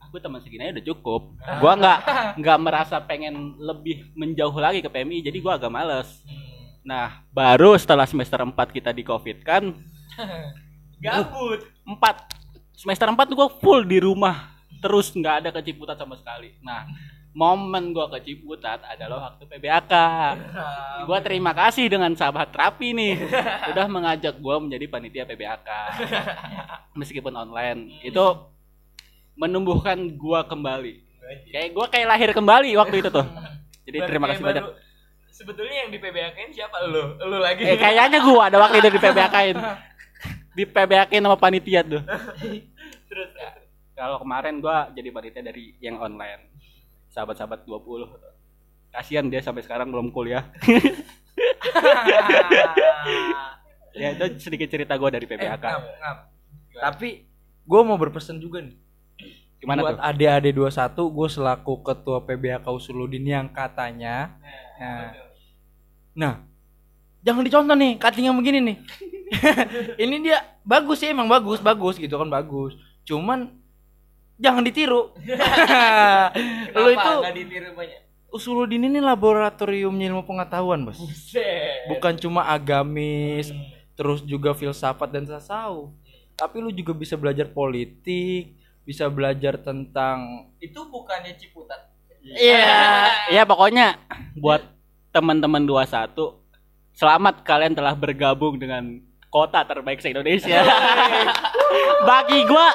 aku 0.00 0.22
teman 0.22 0.40
segini 0.40 0.70
aja 0.70 0.80
udah 0.80 0.86
cukup. 0.96 1.22
Gua 1.60 1.72
nggak 1.76 1.98
nggak 2.40 2.58
merasa 2.62 2.96
pengen 3.04 3.58
lebih 3.60 4.16
menjauh 4.16 4.54
lagi 4.56 4.80
ke 4.80 4.88
PMI 4.88 5.28
jadi 5.28 5.38
gua 5.44 5.60
agak 5.60 5.72
males. 5.74 6.08
Nah 6.86 7.20
baru 7.34 7.76
setelah 7.76 8.06
semester 8.08 8.40
4 8.40 8.54
kita 8.70 8.94
di 8.94 9.02
covid 9.04 9.42
kan 9.44 9.76
Gabut. 11.02 11.60
4 11.82 11.98
semester 12.78 13.06
4 13.10 13.26
tuh 13.26 13.36
gua 13.36 13.50
full 13.50 13.82
di 13.82 13.98
rumah 13.98 14.54
terus 14.78 15.10
nggak 15.10 15.34
ada 15.42 15.48
ke 15.50 15.60
Ciputat 15.66 15.98
sama 15.98 16.14
sekali. 16.14 16.54
Nah 16.62 16.86
momen 17.32 17.90
gua 17.90 18.06
ke 18.06 18.22
Ciputat 18.22 18.82
adalah 18.86 19.30
waktu 19.30 19.42
PBAK 19.46 19.92
gua 21.04 21.18
terima 21.18 21.50
kasih 21.50 21.90
dengan 21.90 22.14
sahabat 22.14 22.54
terapi 22.54 22.94
nih. 22.94 23.14
Udah 23.74 23.86
mengajak 23.90 24.38
gua 24.38 24.62
menjadi 24.62 24.86
panitia 24.86 25.24
PBAK 25.26 25.68
meskipun 27.00 27.34
online. 27.34 27.98
Itu 28.00 28.50
menumbuhkan 29.34 29.98
gua 30.14 30.46
kembali. 30.46 31.02
Kayak 31.50 31.68
gua 31.74 31.86
kayak 31.90 32.06
lahir 32.06 32.30
kembali 32.30 32.70
waktu 32.78 33.02
itu 33.02 33.10
tuh. 33.10 33.26
Jadi 33.82 33.98
terima 34.06 34.30
kasih 34.30 34.42
banyak. 34.44 34.64
Sebetulnya 35.32 35.88
yang 35.88 35.90
di 35.90 35.98
PBAK 35.98 36.38
siapa? 36.52 36.86
Lu? 36.86 37.16
Lu 37.18 37.40
lagi. 37.40 37.64
eh 37.64 37.74
kayaknya 37.74 38.20
gua 38.20 38.46
ada 38.52 38.60
waktu 38.60 38.78
itu 38.84 38.88
di 38.94 39.00
PBAK-in 39.00 39.56
di 40.52 40.64
PBAK-in 40.68 41.24
sama 41.24 41.36
panitia 41.40 41.80
tuh. 41.84 42.02
Terus 43.08 43.30
kalau 43.96 44.20
kemarin 44.20 44.60
gua 44.60 44.88
jadi 44.92 45.08
panitia 45.12 45.42
dari 45.44 45.76
yang 45.80 46.00
online. 46.00 46.48
Sahabat-sahabat 47.12 47.68
20 47.68 48.08
kasihan 48.92 49.24
dia 49.28 49.40
sampai 49.44 49.64
sekarang 49.64 49.88
belum 49.92 50.12
kuliah. 50.12 50.48
Ya 53.92 54.16
itu 54.16 54.40
sedikit 54.40 54.72
cerita 54.72 54.96
gua 54.96 55.12
dari 55.12 55.28
PBAK 55.28 55.60
Ngap, 55.60 55.84
ngap. 56.00 56.18
Tapi 56.80 57.28
gue 57.62 57.80
mau 57.84 57.98
berpesan 57.98 58.42
juga 58.42 58.62
nih. 58.62 58.76
gimana 59.62 59.78
buat 59.86 60.02
adik-adik 60.02 60.58
21 60.58 60.90
gue 60.90 61.28
selaku 61.30 61.72
ketua 61.86 62.18
PBAK 62.26 62.66
Usuludin 62.66 63.22
yang 63.22 63.46
katanya 63.46 64.34
nah, 64.74 65.10
nah 66.18 66.34
jangan 67.22 67.46
dicontoh 67.46 67.76
nih 67.78 67.94
cutting 67.94 68.26
yang 68.26 68.34
begini 68.34 68.58
nih 68.58 68.76
ini 70.02 70.28
dia 70.30 70.44
bagus 70.62 71.00
sih 71.00 71.10
emang 71.10 71.26
bagus 71.26 71.58
bagus 71.58 71.96
gitu 71.96 72.14
kan 72.20 72.28
bagus 72.28 72.76
cuman 73.02 73.50
jangan 74.38 74.62
ditiru 74.62 75.12
lu 76.82 76.88
itu 76.92 77.12
ditiru 77.34 77.70
banyak? 77.74 78.00
Usuludin 78.32 78.88
ini 78.88 78.96
laboratoriumnya 78.96 80.08
ilmu 80.08 80.24
pengetahuan 80.24 80.88
bos 80.88 80.96
Buset. 80.96 81.88
bukan 81.92 82.16
cuma 82.16 82.48
agamis 82.48 83.52
terus 83.92 84.24
juga 84.24 84.56
filsafat 84.56 85.12
dan 85.12 85.28
tasawuf 85.28 85.92
tapi 86.32 86.64
lu 86.64 86.72
juga 86.72 86.96
bisa 86.96 87.14
belajar 87.20 87.52
politik 87.52 88.56
bisa 88.82 89.06
belajar 89.06 89.58
tentang 89.62 90.50
Itu 90.58 90.90
bukannya 90.90 91.38
Ciputat. 91.38 91.90
Iya, 92.22 93.10
iya 93.34 93.42
pokoknya 93.46 93.98
buat 94.38 94.62
teman-teman 95.10 95.66
21 95.66 96.14
selamat 96.94 97.42
kalian 97.42 97.74
telah 97.74 97.94
bergabung 97.98 98.58
dengan 98.58 99.02
kota 99.32 99.64
terbaik 99.64 99.98
se-Indonesia. 99.98 100.60
Bagi 102.08 102.44
gua 102.44 102.68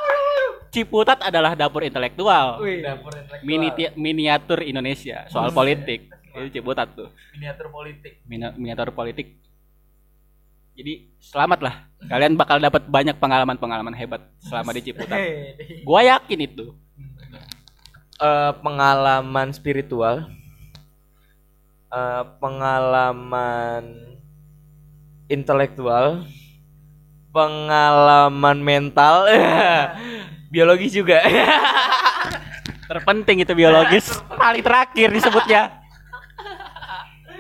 Ciputat 0.68 1.24
adalah 1.24 1.54
dapur 1.54 1.80
intelektual. 1.82 2.60
Dapur 2.60 3.14
intelektual. 3.14 3.46
Mini 3.46 3.70
miniatur 3.96 4.60
Indonesia 4.60 5.30
soal 5.30 5.54
politik. 5.54 6.10
Itu 6.34 6.50
Ciputat 6.52 6.92
tuh. 6.92 7.14
miniatur 7.34 7.70
politik. 7.70 8.14
Mina- 8.26 8.54
Miniatur 8.54 8.90
politik. 8.92 9.38
Jadi 10.74 11.14
selamat 11.18 11.60
lah. 11.62 11.76
Kalian 12.06 12.38
bakal 12.38 12.58
dapat 12.58 12.86
banyak 12.86 13.18
pengalaman-pengalaman 13.18 13.96
hebat 13.96 14.22
selama 14.38 14.74
di 14.74 14.82
Ciputat. 14.84 15.18
Gua 15.82 16.02
yakin 16.04 16.40
itu. 16.42 16.74
Eh, 18.18 18.54
pengalaman 18.60 19.54
spiritual, 19.54 20.26
eh, 21.88 22.24
pengalaman 22.38 23.84
intelektual, 25.28 26.26
pengalaman 27.38 28.58
mental, 28.66 29.30
biologi 30.54 30.90
juga. 30.90 31.22
terpenting 32.90 33.44
itu 33.44 33.54
biologis. 33.54 34.10
Paling 34.26 34.64
terakhir 34.66 35.14
disebutnya. 35.14 35.84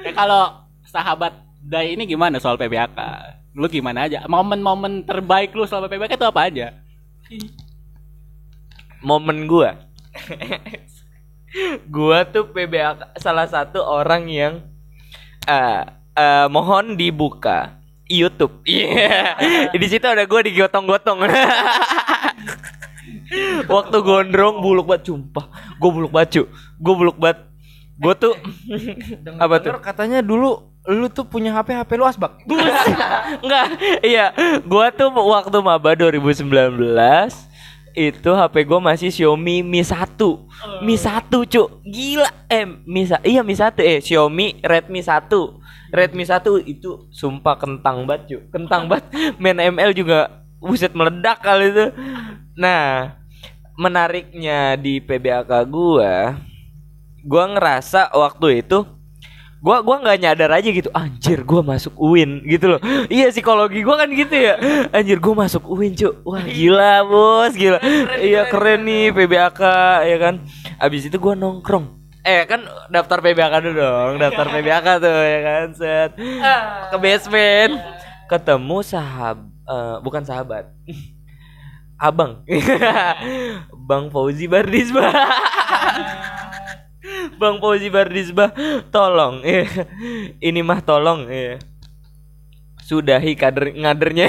Ya 0.05 0.11
kalau 0.13 0.69
sahabat 0.85 1.33
Dai 1.67 1.99
ini 1.99 2.07
gimana 2.07 2.39
soal 2.39 2.55
PBAK 2.55 2.95
lu 3.57 3.67
gimana 3.67 4.07
aja? 4.07 4.23
Momen-momen 4.29 5.03
terbaik 5.03 5.51
lu 5.51 5.67
selama 5.67 5.91
PBAK 5.91 6.15
itu 6.15 6.27
apa 6.29 6.41
aja? 6.47 6.67
Momen 9.03 9.49
gua, 9.51 9.75
gua 11.91 12.23
tuh 12.23 12.47
PBA 12.55 13.19
salah 13.19 13.49
satu 13.51 13.83
orang 13.83 14.31
yang 14.31 14.53
eh 15.43 15.83
eh, 16.15 16.47
mohon 16.47 16.95
dibuka 16.95 17.77
YouTube. 18.07 18.63
Iya. 18.63 19.35
Di 19.71 19.87
situ 19.87 20.03
ada 20.03 20.23
gua 20.23 20.41
digotong-gotong. 20.41 21.19
Waktu 23.67 23.97
gondrong 23.99 24.59
buluk 24.59 24.87
banget 24.87 25.11
sumpah. 25.11 25.45
Gua 25.77 25.89
buluk 25.91 26.11
baju. 26.11 26.41
Gua 26.79 26.93
buluk 26.95 27.17
banget. 27.17 27.39
Gua 27.97 28.13
tuh 28.13 28.33
apa 29.35 29.55
tuh? 29.57 29.73
Katanya 29.81 30.21
dulu 30.21 30.61
lu 30.87 31.09
tuh 31.09 31.27
punya 31.27 31.51
HP 31.51 31.75
HP 31.75 31.99
lu 31.99 32.07
asbak 32.07 32.39
Enggak. 33.43 33.65
Iya, 33.99 34.31
gua 34.63 34.87
tuh 34.87 35.11
waktu 35.11 35.57
maba 35.59 35.91
2019 35.91 36.47
itu 37.91 38.29
HP 38.29 38.55
gua 38.63 38.79
masih 38.79 39.09
Xiaomi 39.09 39.65
Mi 39.65 39.81
1. 39.81 40.13
Mi 40.85 40.93
1, 40.95 41.27
Cuk. 41.49 41.67
Gila. 41.83 42.29
Eh, 42.47 42.63
Mi 42.85 43.03
sa- 43.03 43.19
iya 43.25 43.41
Mi 43.41 43.57
1 43.57 43.73
eh 43.81 43.97
Xiaomi 43.99 44.61
Redmi 44.61 45.01
1. 45.01 45.66
Redmi 45.91 46.23
1 46.27 46.43
itu 46.67 47.07
sumpah 47.11 47.55
kentang 47.55 48.03
banget, 48.03 48.23
Cuk. 48.27 48.41
Kentang 48.51 48.91
banget. 48.91 49.07
Main 49.41 49.59
ML 49.59 49.91
juga 49.95 50.43
buset 50.59 50.91
meledak 50.91 51.39
kali 51.39 51.71
itu. 51.71 51.85
Nah, 52.57 53.13
menariknya 53.77 54.73
di 54.75 54.97
PBAK 54.97 55.69
gua 55.69 56.41
gua 57.21 57.43
ngerasa 57.53 58.09
waktu 58.09 58.65
itu 58.65 58.81
gua 59.61 59.85
gua 59.85 60.01
nggak 60.01 60.17
nyadar 60.17 60.49
aja 60.57 60.69
gitu 60.73 60.89
anjir 60.97 61.45
gua 61.45 61.61
masuk 61.61 61.93
UIN 61.93 62.41
gitu 62.49 62.73
loh. 62.73 62.81
Iya 63.13 63.29
psikologi 63.29 63.85
gua 63.85 64.01
kan 64.01 64.09
gitu 64.09 64.33
ya. 64.33 64.57
Anjir 64.89 65.21
gua 65.21 65.45
masuk 65.45 65.61
UIN 65.69 65.93
cuy 65.93 66.09
wah 66.25 66.41
gila 66.41 67.05
bos 67.05 67.53
gila. 67.53 67.77
Iya 68.17 68.49
keren 68.49 68.81
nih 68.89 69.13
PBAK 69.13 69.61
ya 70.09 70.17
kan. 70.17 70.35
Abis 70.81 71.05
itu 71.05 71.21
gua 71.21 71.37
nongkrong 71.37 71.96
eh 72.27 72.43
kan 72.43 72.59
daftar 72.91 73.23
PBAK 73.23 73.53
dulu 73.63 73.79
dong 73.79 74.13
daftar 74.19 74.51
PBAK 74.51 74.87
tuh 74.99 75.19
ya 75.23 75.39
kan 75.39 75.67
set. 75.71 76.11
Ke 76.91 76.97
basement. 76.99 77.73
Ketemu 78.27 78.77
sahab 78.83 79.47
eh, 79.63 79.95
bukan 80.03 80.27
sahabat. 80.27 80.67
Abang. 81.95 82.43
Bang 83.87 84.11
Fauzi 84.11 84.45
Bardisba 84.45 85.07
Bang 87.39 87.63
Fauzi 87.63 87.87
Bardisbah 87.87 88.51
tolong. 88.91 89.39
Eh, 89.47 89.63
ini 90.51 90.59
mah 90.59 90.83
tolong 90.83 91.31
eh. 91.31 91.55
sudahi 92.83 93.35
kader 93.35 93.75
ngadernya. 93.75 94.27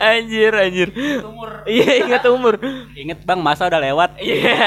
Anjir 0.00 0.52
anjir. 0.56 0.88
Umur. 1.20 1.64
Iya 1.68 2.08
ingat 2.08 2.24
umur. 2.28 2.56
Ingat 2.96 3.20
bang 3.24 3.40
masa 3.40 3.68
udah 3.68 3.80
lewat. 3.84 4.16
iya 4.16 4.64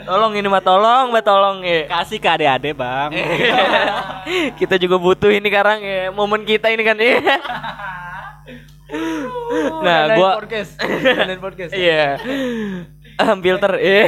tolong 0.00 0.32
ini 0.32 0.46
mah 0.46 0.60
tolong 0.60 1.06
mah 1.08 1.20
tolong 1.20 1.62
ya 1.62 1.86
Kasih 1.86 2.16
ke 2.16 2.26
adik-adik 2.26 2.74
bang. 2.74 3.10
kita 4.60 4.74
juga 4.76 4.96
butuh 4.96 5.28
ini 5.28 5.46
sekarang 5.46 5.78
ya 5.78 6.10
momen 6.10 6.42
kita 6.42 6.68
ini 6.68 6.82
kan 6.82 6.94
ya 6.94 7.18
nah 9.80 10.00
gua 10.14 10.30
podcast. 10.38 10.74
Podcast. 11.44 11.72
iya 11.72 12.18
Ah, 13.14 13.36
filter 13.36 13.72
iya 13.76 14.04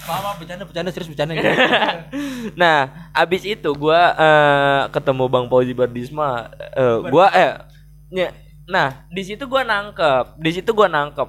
Maaf, 0.00 0.22
maaf, 0.24 0.36
bercanda, 0.40 0.64
bercanda, 0.64 0.90
serius 0.90 1.06
bercanda. 1.06 1.38
nah, 2.58 2.78
abis 3.12 3.46
itu 3.46 3.70
gua 3.70 4.10
eh, 4.10 4.82
ketemu 4.90 5.24
Bang 5.28 5.46
Fauzi 5.46 5.70
Bardisma, 5.70 6.50
eh, 6.74 6.98
gua 7.06 7.30
eh 7.30 7.52
ny- 8.10 8.34
nah, 8.66 9.06
di 9.06 9.22
situ 9.22 9.46
gua 9.46 9.62
nangkep, 9.62 10.34
di 10.34 10.50
situ 10.50 10.74
gua 10.74 10.90
nangkep. 10.90 11.28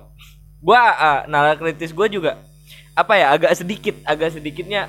Gua 0.57 0.81
eh, 0.87 1.19
nalar 1.29 1.61
kritis 1.61 1.93
gua 1.93 2.09
juga 2.09 2.41
apa 3.01 3.13
ya 3.17 3.27
agak 3.33 3.51
sedikit, 3.57 3.95
agak 4.05 4.37
sedikitnya 4.37 4.87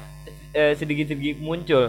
eh, 0.52 0.76
sedikit-sedikit 0.76 1.40
muncul. 1.40 1.88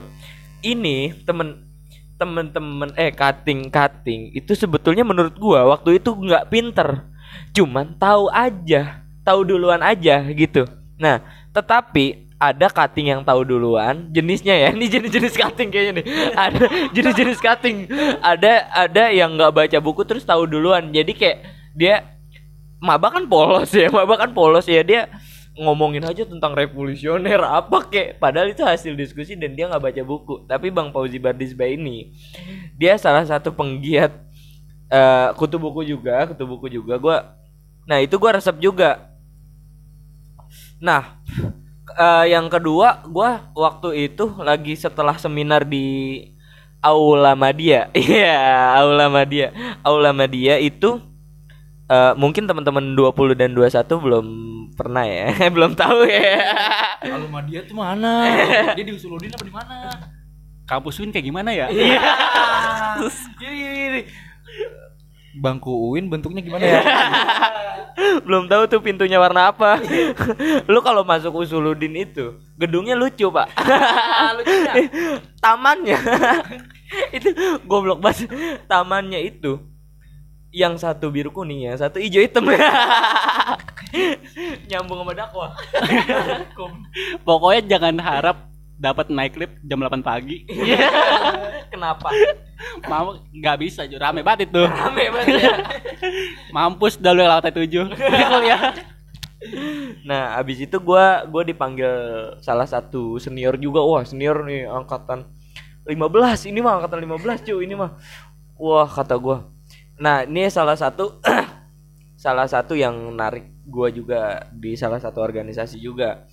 Ini 0.63 1.23
temen 1.27 1.67
temen-temen 2.15 2.95
eh 2.95 3.11
cutting 3.11 3.67
cutting 3.67 4.31
itu 4.31 4.55
sebetulnya 4.55 5.03
menurut 5.03 5.35
gua 5.35 5.75
waktu 5.75 5.99
itu 5.99 6.15
nggak 6.15 6.47
pinter. 6.47 7.03
Cuman 7.51 7.97
tahu 7.99 8.31
aja 8.31 9.03
tahu 9.27 9.43
duluan 9.43 9.83
aja 9.83 10.23
gitu. 10.31 10.63
Nah 10.95 11.19
tetapi 11.51 12.23
ada 12.43 12.67
cutting 12.67 13.07
yang 13.11 13.21
tahu 13.23 13.47
duluan 13.47 14.11
jenisnya 14.11 14.55
ya. 14.55 14.69
Ini 14.75 14.85
jenis-jenis 14.87 15.33
cutting 15.35 15.69
kayaknya 15.71 16.03
nih. 16.03 16.05
Ada 16.35 16.63
jenis-jenis 16.91 17.39
cutting. 17.39 17.77
Ada 18.19 18.67
ada 18.71 19.03
yang 19.11 19.35
nggak 19.35 19.53
baca 19.53 19.77
buku 19.79 20.03
terus 20.03 20.27
tahu 20.27 20.43
duluan. 20.47 20.91
Jadi 20.91 21.11
kayak 21.15 21.37
dia 21.73 21.95
maba 22.83 23.07
kan 23.15 23.23
polos 23.25 23.71
ya 23.71 23.87
maba 23.87 24.19
kan 24.19 24.31
polos 24.35 24.67
ya. 24.67 24.83
Dia 24.83 25.07
ngomongin 25.53 26.01
aja 26.01 26.25
tentang 26.25 26.57
revolusioner 26.57 27.41
apa 27.61 27.85
kek. 27.89 28.17
Padahal 28.17 28.49
itu 28.49 28.65
hasil 28.65 28.97
diskusi 28.97 29.37
dan 29.37 29.53
dia 29.53 29.69
nggak 29.69 29.83
baca 29.83 30.01
buku. 30.01 30.35
Tapi 30.49 30.73
bang 30.73 30.89
Fauzi 30.89 31.21
Bardisba 31.21 31.69
ini 31.69 32.13
dia 32.77 32.97
salah 32.97 33.25
satu 33.25 33.53
penggiat 33.53 34.11
eh 34.93 35.29
kutu 35.37 35.57
buku 35.57 35.85
juga 35.85 36.29
kutu 36.29 36.43
buku 36.45 36.67
juga. 36.69 36.97
Gua 36.97 37.17
nah 37.85 38.01
itu 38.01 38.17
gua 38.17 38.37
resep 38.37 38.57
juga. 38.57 39.13
Nah 40.81 41.21
eh, 41.97 42.25
yang 42.33 42.49
kedua 42.49 43.05
gua 43.05 43.49
waktu 43.53 44.09
itu 44.09 44.29
lagi 44.41 44.73
setelah 44.73 45.17
seminar 45.17 45.65
di 45.65 46.19
Aula 46.83 47.31
Madia 47.31 47.87
iya 47.95 48.75
Aula 48.75 49.07
Madia 49.07 49.55
Aula 49.87 50.11
Madia 50.11 50.59
itu 50.59 50.99
eh, 51.93 52.13
mungkin 52.17 52.49
teman-teman 52.49 52.97
20 52.97 53.37
dan 53.37 53.53
21 53.53 53.85
belum 54.01 54.25
pernah 54.73 55.05
ya 55.05 55.29
belum 55.55 55.77
tahu 55.77 56.09
ya 56.09 56.41
Kalau 57.03 57.27
sama 57.29 57.41
dia 57.45 57.61
tuh 57.67 57.77
mana? 57.77 58.25
Dia 58.77 58.83
di 58.83 58.93
Usuludin 58.95 59.29
apa 59.29 59.45
di 59.45 59.53
mana? 59.53 59.75
Kampus 60.63 60.95
Win 61.03 61.11
kayak 61.11 61.27
gimana 61.27 61.51
ya? 61.51 61.67
Iya. 61.67 61.99
Bangku 65.43 65.93
Uin 65.93 66.07
bentuknya 66.07 66.45
gimana 66.45 66.63
ya? 66.63 66.81
belum 68.25 68.49
tahu 68.49 68.65
tuh 68.65 68.81
pintunya 68.81 69.21
warna 69.21 69.53
apa 69.53 69.77
lu 70.65 70.81
kalau 70.81 71.05
masuk 71.05 71.45
usuludin 71.45 71.93
itu 71.93 72.41
gedungnya 72.57 72.97
lucu 72.97 73.29
pak 73.29 73.53
tamannya 75.37 76.01
itu 77.13 77.29
goblok 77.69 78.01
banget 78.01 78.33
tamannya 78.65 79.29
itu 79.29 79.61
yang 80.53 80.77
satu 80.77 81.09
biru 81.09 81.33
kuning 81.33 81.65
ya 81.65 81.73
satu 81.75 81.97
hijau 81.97 82.21
hitam 82.21 82.45
nyambung 84.69 85.01
sama 85.01 85.13
dakwah 85.17 85.49
Pokoknya 87.25 87.61
jangan 87.65 87.97
harap 87.97 88.53
dapat 88.83 89.07
naik 89.07 89.37
lift 89.37 89.55
jam 89.63 89.79
8 89.79 90.03
pagi. 90.03 90.43
kenapa 91.73 92.09
Mau 92.89 93.15
nggak 93.31 93.57
bisa, 93.63 93.87
Ju. 93.87 93.95
rame 93.95 94.25
banget 94.25 94.51
itu. 94.51 94.63
rame 94.65 95.07
banget 95.07 95.39
ya 95.39 95.55
Mampus 96.51 96.99
dah 96.99 97.15
lu 97.15 97.23
yang 97.23 97.31
lantai 97.31 97.53
7. 97.53 97.69
Kuliah. 98.27 98.61
Nah, 100.03 100.39
abis 100.39 100.63
itu 100.63 100.77
gua 100.79 101.23
gua 101.27 101.43
dipanggil 101.43 101.91
salah 102.43 102.67
satu 102.67 103.19
senior 103.19 103.55
juga. 103.59 103.83
Wah, 103.83 104.03
senior 104.03 104.43
nih 104.43 104.67
angkatan 104.67 105.27
15. 105.87 106.47
Ini 106.51 106.59
mah 106.63 106.79
angkatan 106.79 106.99
15, 107.03 107.43
cuy. 107.47 107.63
Ini 107.67 107.75
mah. 107.75 107.91
Wah, 108.59 108.87
kata 108.87 109.15
gua. 109.19 109.52
Nah, 109.99 110.25
ini 110.25 110.49
salah 110.49 110.75
satu 110.77 111.21
salah 112.23 112.47
satu 112.49 112.73
yang 112.77 112.93
narik 113.13 113.45
gua 113.67 113.89
juga 113.93 114.47
di 114.53 114.73
salah 114.77 114.99
satu 115.01 115.21
organisasi 115.21 115.77
juga. 115.79 116.25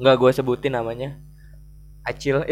Nggak 0.00 0.16
gua 0.20 0.30
sebutin 0.34 0.74
namanya. 0.76 1.18
Acil. 2.06 2.40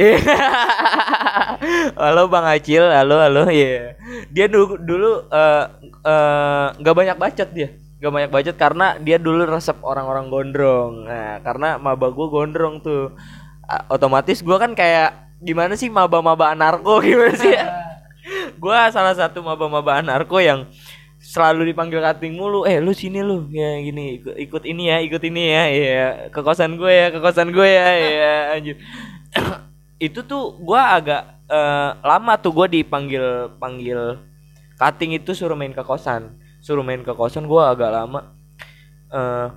Halo 2.00 2.28
Bang 2.28 2.44
Acil, 2.46 2.84
halo 2.92 3.16
halo. 3.20 3.48
Iya. 3.48 3.96
Dia 4.32 4.46
dulu 4.50 4.76
dulu 4.80 5.10
eh, 5.32 5.64
eh, 6.04 6.66
nggak 6.80 6.96
banyak 6.96 7.16
bacot 7.16 7.48
dia. 7.52 7.68
Gak 7.96 8.12
banyak 8.12 8.28
bacot 8.30 8.56
karena 8.60 9.00
dia 9.00 9.16
dulu 9.16 9.48
resep 9.48 9.80
orang-orang 9.80 10.28
gondrong. 10.28 11.08
Nah, 11.08 11.40
karena 11.40 11.80
maba 11.80 12.12
gue 12.12 12.26
gondrong 12.28 12.84
tuh. 12.84 13.16
A- 13.66 13.88
Otomatis 13.96 14.44
gua 14.44 14.60
kan 14.60 14.76
kayak 14.76 15.40
gimana 15.40 15.74
sih 15.80 15.88
maba-maba 15.88 16.52
anarko 16.52 17.00
gimana 17.06 17.32
sih 17.36 17.56
ya? 17.56 17.64
Gua 18.66 18.90
salah 18.90 19.14
satu 19.14 19.46
maba-maba 19.46 20.02
anarko 20.02 20.42
yang 20.42 20.66
selalu 21.22 21.70
dipanggil 21.70 22.02
kating 22.02 22.34
mulu. 22.34 22.66
Eh, 22.66 22.82
lu 22.82 22.90
sini 22.90 23.22
lu. 23.22 23.46
Ya 23.54 23.78
gini, 23.78 24.18
ikut, 24.18 24.34
ikut 24.34 24.62
ini 24.66 24.82
ya, 24.90 24.96
ikut 25.06 25.22
ini 25.22 25.42
ya. 25.54 25.62
Iya, 25.70 26.06
ke 26.34 26.40
kosan 26.42 26.74
gue 26.74 26.90
ya, 26.90 27.06
ke 27.14 27.18
kosan 27.22 27.54
gue 27.54 27.68
ya. 27.78 27.86
Iya, 28.10 28.34
anjir. 28.58 28.76
Itu 30.02 30.20
tuh 30.26 30.58
gua 30.60 30.98
agak 30.98 31.22
eh, 31.48 31.90
lama 32.04 32.32
tuh 32.42 32.52
gua 32.52 32.66
dipanggil 32.68 33.54
panggil 33.56 34.20
cutting 34.76 35.16
itu 35.16 35.32
suruh 35.32 35.56
main 35.56 35.72
ke 35.72 35.82
kosan. 35.86 36.36
Suruh 36.60 36.82
main 36.84 37.00
ke 37.06 37.12
kosan 37.14 37.46
gua 37.48 37.72
agak 37.72 37.90
lama. 37.94 38.20
Eh, 39.12 39.48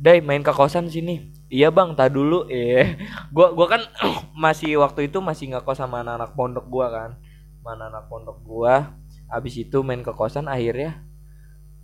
Dai 0.00 0.20
main 0.24 0.42
ke 0.44 0.52
kosan 0.52 0.88
sini. 0.88 1.32
Iya 1.52 1.68
bang, 1.72 1.92
tak 1.98 2.16
dulu. 2.16 2.48
Eh, 2.50 2.96
gua 3.32 3.52
gua 3.54 3.66
kan 3.78 3.82
masih 4.44 4.80
waktu 4.82 5.08
itu 5.12 5.20
masih 5.20 5.52
nggak 5.52 5.64
kos 5.68 5.80
sama 5.80 6.02
anak-anak 6.04 6.32
pondok 6.36 6.66
gua 6.72 6.88
kan. 6.92 7.10
Sama 7.60 7.76
anak-anak 7.76 8.04
pondok 8.08 8.38
gua. 8.40 8.96
Abis 9.28 9.60
itu 9.60 9.84
main 9.84 10.00
ke 10.00 10.10
kosan 10.16 10.48
akhirnya 10.48 11.04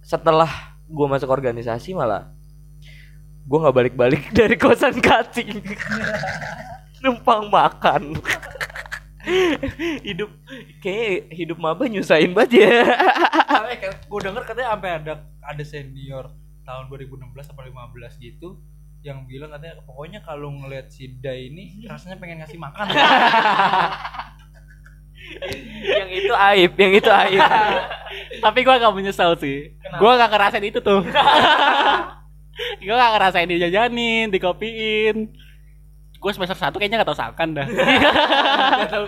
setelah 0.01 0.81
gua 0.89 1.07
masuk 1.13 1.29
organisasi 1.29 1.93
malah 1.93 2.33
gua 3.45 3.69
nggak 3.69 3.77
balik-balik 3.77 4.23
dari 4.39 4.57
kosan 4.57 4.97
cutting. 4.97 5.61
Numpang 7.05 7.53
makan. 7.53 8.17
hidup 10.09 10.31
kayak 10.81 11.35
hidup 11.35 11.59
maba 11.59 11.85
nyusahin 11.91 12.31
banget 12.31 12.63
ya. 12.63 12.87
gue 14.07 14.21
denger 14.23 14.43
katanya 14.47 14.79
sampai 14.79 14.91
ada 15.03 15.13
ada 15.43 15.65
senior 15.67 16.31
tahun 16.63 16.87
2016 16.91 17.35
atau 17.35 17.63
15 17.67 18.23
gitu 18.23 18.49
yang 19.07 19.23
bilang 19.27 19.55
katanya 19.55 19.79
pokoknya 19.87 20.21
kalau 20.27 20.51
ngelihat 20.51 20.91
si 20.91 21.19
Dai 21.23 21.51
ini 21.51 21.87
rasanya 21.87 22.19
pengen 22.19 22.43
ngasih 22.43 22.59
makan. 22.59 22.87
Yang 25.87 26.11
itu 26.11 26.33
aib, 26.35 26.73
yang 26.79 26.93
itu 26.95 27.11
aib. 27.11 27.43
Tapi 28.45 28.59
gua 28.65 28.81
gak 28.81 28.95
menyesal 28.95 29.37
sih. 29.39 29.77
Gua 29.99 30.17
gak 30.19 30.31
ngerasain 30.33 30.65
itu 30.65 30.81
tuh. 30.81 31.03
gua 32.85 32.97
gak 32.97 33.13
ngerasain 33.19 33.49
dijajanin, 33.49 34.33
dikopiin. 34.33 35.31
Gua 36.17 36.33
semester 36.33 36.57
1 36.57 36.73
kayaknya 36.77 37.03
gak 37.05 37.11
tau 37.13 37.19
sakan 37.19 37.49
dah. 37.55 37.67
Gak 37.67 39.01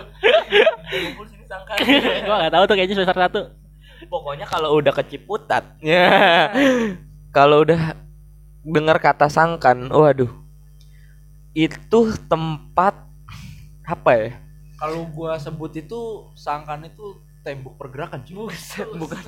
gua 2.27 2.35
gak 2.47 2.53
tahu 2.53 2.63
tuh 2.69 2.75
kayaknya 2.77 2.95
semester 3.03 3.17
1. 3.17 4.09
Pokoknya 4.09 4.47
kalau 4.47 4.79
udah 4.79 4.95
keciputat, 4.95 5.75
ya. 5.83 6.49
kalau 7.35 7.61
udah 7.67 7.93
dengar 8.63 8.97
kata 8.97 9.29
sangkan, 9.29 9.91
waduh. 9.91 10.31
Itu 11.53 12.15
tempat 12.25 12.95
apa 13.85 14.11
ya? 14.15 14.48
Kalau 14.79 15.03
gua 15.11 15.35
sebut 15.35 15.75
itu 15.75 16.31
sangkan 16.39 16.87
itu 16.87 17.19
tembok 17.43 17.75
pergerakan 17.75 18.23
cuy. 18.23 18.55
Bukan 19.01 19.19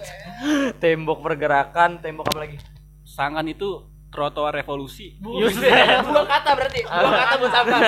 tembok 0.79 1.19
pergerakan, 1.19 1.99
tembok 1.99 2.31
apa 2.31 2.39
lagi? 2.47 2.57
Sangkan 3.03 3.43
itu 3.51 3.83
trotoar 4.11 4.55
revolusi. 4.55 5.19
dua 5.19 6.23
kata 6.23 6.51
berarti. 6.55 6.79
Dua 6.87 7.11
kata 7.15 7.33
buat 7.39 7.51
sangkan. 7.51 7.81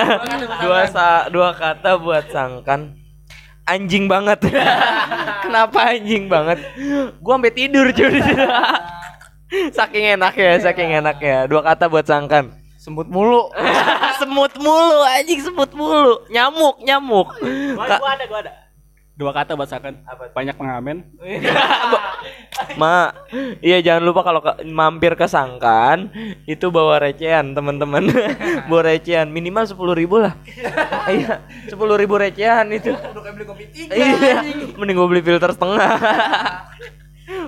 Dua 0.60 0.80
sa 0.88 1.06
dua 1.32 1.50
kata 1.56 1.90
buat 2.00 2.24
sangkan. 2.28 2.80
Anjing 3.64 4.04
banget. 4.08 4.44
Kenapa 5.44 5.96
anjing 5.96 6.28
banget? 6.28 6.60
Gua 7.20 7.40
sampai 7.40 7.52
tidur 7.56 7.88
cuy 7.92 8.20
situ. 8.20 8.44
Saking 9.76 10.18
enak 10.18 10.34
ya, 10.34 10.58
saking 10.58 10.98
enak 10.98 11.22
ya. 11.22 11.46
Dua 11.46 11.62
kata 11.62 11.86
buat 11.86 12.02
sangkan. 12.02 12.63
Semut 12.84 13.08
mulu. 13.08 13.48
semut 14.20 14.52
mulu, 14.60 14.98
anjing 15.08 15.40
semut 15.40 15.72
mulu. 15.72 16.20
Nyamuk, 16.28 16.84
nyamuk. 16.84 17.32
Ka- 17.80 17.96
ada, 17.96 18.24
gua 18.28 18.40
ada. 18.44 18.52
Dua 19.14 19.30
kata 19.32 19.56
buat 19.56 19.70
Sangkan. 19.70 20.04
Banyak 20.36 20.52
pengamen. 20.52 21.08
Ma, 22.80 23.14
iya 23.64 23.78
jangan 23.80 24.02
lupa 24.04 24.20
kalau 24.20 24.44
ke- 24.44 24.68
mampir 24.68 25.16
ke 25.16 25.24
Sangkan 25.24 26.12
itu 26.44 26.68
bawa 26.68 27.00
recehan 27.00 27.54
teman-teman, 27.56 28.04
bawa 28.68 28.82
recehan 28.90 29.32
minimal 29.32 29.64
sepuluh 29.64 29.94
ribu 29.96 30.20
lah. 30.20 30.36
Iya, 31.08 31.40
sepuluh 31.70 31.96
ribu 31.96 32.20
recehan 32.20 32.68
itu. 32.68 32.90
Udah 32.92 33.22
kayak 33.22 33.34
beli 33.38 33.46
kopi 33.48 33.64
tiga. 33.72 33.94
Iya, 33.96 34.44
mending 34.76 34.98
gue 34.98 35.08
beli 35.08 35.22
filter 35.24 35.50
setengah. 35.54 35.88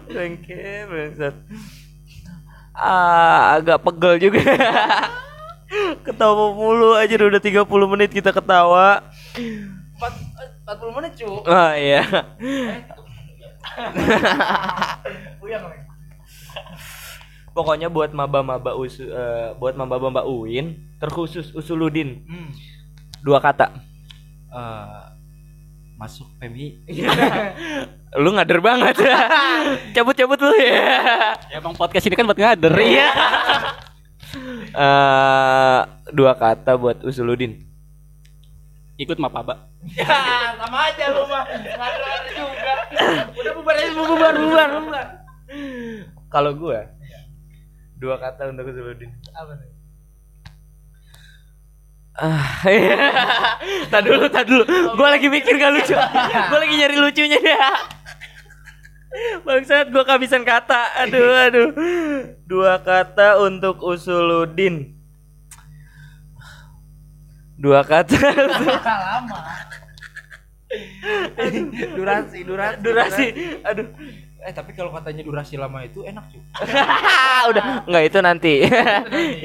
Bengke, 0.09 0.89
bangsat. 0.89 1.35
Ah, 2.77 3.57
agak 3.57 3.81
pegel 3.81 4.29
juga. 4.29 4.41
ketawa 6.07 6.55
mulu 6.55 6.95
aja 6.95 7.19
udah 7.19 7.43
30 7.43 7.67
menit 7.91 8.11
kita 8.15 8.31
ketawa. 8.31 9.03
Empat 9.97 10.13
empat 10.63 10.77
puluh 10.79 10.95
menit 10.95 11.13
cuy. 11.19 11.43
Ah 11.49 11.73
iya. 11.75 12.03
Pokoknya 17.57 17.89
buat 17.89 18.13
maba-maba 18.13 18.77
usu, 18.77 19.09
eh, 19.09 19.57
buat 19.57 19.73
maba-maba 19.81 20.29
UIN 20.29 20.77
terkhusus 21.01 21.57
Usuludin 21.57 22.21
Hmm. 22.29 22.53
dua 23.25 23.41
kata. 23.41 23.73
Eh, 24.53 25.16
masuk 25.97 26.29
PMI. 26.41 26.77
Lu 28.23 28.33
ngader 28.33 28.61
banget. 28.61 28.97
Cabut-cabut 29.97 30.41
lu 30.41 30.57
ya. 30.57 31.37
Ya 31.53 31.57
emang 31.61 31.77
podcast 31.77 32.05
ini 32.09 32.17
kan 32.17 32.29
buat 32.29 32.39
ngader. 32.39 32.73
Iya. 32.87 33.09
Eh, 34.77 35.81
dua 36.13 36.37
kata 36.37 36.77
buat 36.77 37.01
Usuludin. 37.05 37.57
Ikut 39.01 39.17
mapaba. 39.17 39.69
ya, 39.97 40.57
sama 40.61 40.93
aja 40.93 41.05
lu 41.13 41.25
mah. 41.29 41.45
Ngader 41.49 42.21
juga. 42.33 42.75
Udah 43.33 43.53
bubar 43.57 43.75
aja, 43.77 43.91
bubar, 43.93 44.35
bubar, 44.37 44.69
bubar. 44.81 45.07
Kalau 46.29 46.53
gua 46.57 46.81
dua 47.97 48.17
kata 48.21 48.53
untuk 48.53 48.69
Usuludin. 48.73 49.13
Apa 49.33 49.57
nih? 49.57 49.76
Ah, 52.17 52.65
iya. 52.73 52.97
tak 53.93 54.09
dulu, 54.09 54.25
tak 54.33 54.49
dulu. 54.49 54.65
Gua 54.97 55.09
lagi 55.13 55.29
mikir 55.29 55.61
gak 55.61 55.73
lucu. 55.77 55.93
Gua 56.49 56.59
lagi 56.65 56.75
nyari 56.81 56.97
lucunya 56.97 57.37
ya. 57.37 57.71
Bangsat 59.45 59.93
gua 59.93 60.05
kehabisan 60.09 60.41
kata. 60.41 60.97
Aduh, 61.05 61.37
aduh. 61.37 61.69
Dua 62.49 62.81
kata 62.81 63.45
untuk 63.45 63.85
Usuludin. 63.85 64.97
Dua 67.61 67.85
kata. 67.85 68.17
Lama. 69.13 69.41
durasi, 71.97 72.39
durasi, 72.45 72.77
Durasi. 72.81 73.27
Aduh. 73.61 73.89
Eh 74.45 74.53
tapi 74.53 74.77
kalau 74.77 74.93
katanya 74.93 75.25
durasi 75.25 75.57
lama 75.57 75.81
itu 75.81 76.05
enak 76.05 76.29
cuy. 76.29 76.43
Udah, 77.51 77.89
enggak 77.89 78.05
itu 78.13 78.19
nanti. 78.21 78.55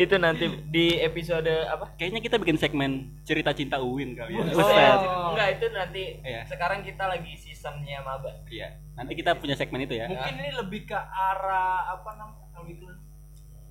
itu 0.03 0.15
nanti 0.19 0.45
di 0.67 0.99
episode 0.99 1.49
apa? 1.71 1.95
Kayaknya 1.95 2.21
kita 2.21 2.35
bikin 2.37 2.57
segmen 2.59 2.91
cerita 3.23 3.55
cinta 3.55 3.79
Uwin 3.79 4.13
kali 4.13 4.35
ya. 4.35 4.43
Buset. 4.51 4.99
Enggak 5.31 5.47
itu 5.57 5.65
nanti. 5.71 6.03
Iya. 6.21 6.41
Sekarang 6.45 6.83
kita 6.83 7.07
lagi 7.07 7.33
seasonnya 7.39 8.03
maba. 8.03 8.29
Iya. 8.51 8.77
Nanti 8.99 9.13
kita 9.15 9.39
punya 9.39 9.55
segmen 9.55 9.87
itu 9.87 9.95
ya. 9.95 10.11
Mungkin 10.11 10.35
ini 10.37 10.51
lebih 10.59 10.85
ke 10.85 10.99
arah 10.99 11.95
apa 11.95 12.11
namanya? 12.19 12.45
Kalau 12.51 12.67
iklan 12.67 12.97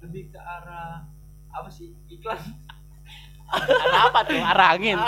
lebih 0.00 0.32
ke 0.32 0.40
arah 0.40 1.04
apa 1.52 1.68
sih 1.68 1.92
iklan? 2.08 2.40
Arah 3.50 4.00
apa 4.08 4.18
tuh? 4.24 4.38
Arah 4.40 4.68
angin. 4.78 4.98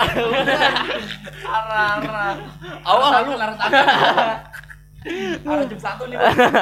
arah 1.57 1.87
arah. 1.99 2.33
Awal 2.85 3.11
lu 3.27 3.33
arah 3.39 3.55
tangan. 3.57 4.63
Arah 5.43 5.65
jam 5.67 5.79
satu 5.79 6.03
nih. 6.07 6.17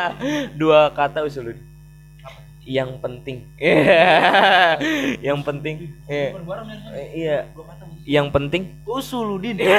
Dua 0.59 0.89
kata 0.91 1.25
usulun. 1.25 1.57
Yang 2.61 2.91
penting. 3.01 3.37
Yang 5.27 5.39
penting. 5.45 5.75
Iya. 6.05 6.27
Eh, 6.93 7.07
Iya. 7.17 7.37
Gua 7.57 7.65
kata 7.65 7.83
Yang 8.05 8.27
penting 8.33 8.61
usuludin. 8.85 9.57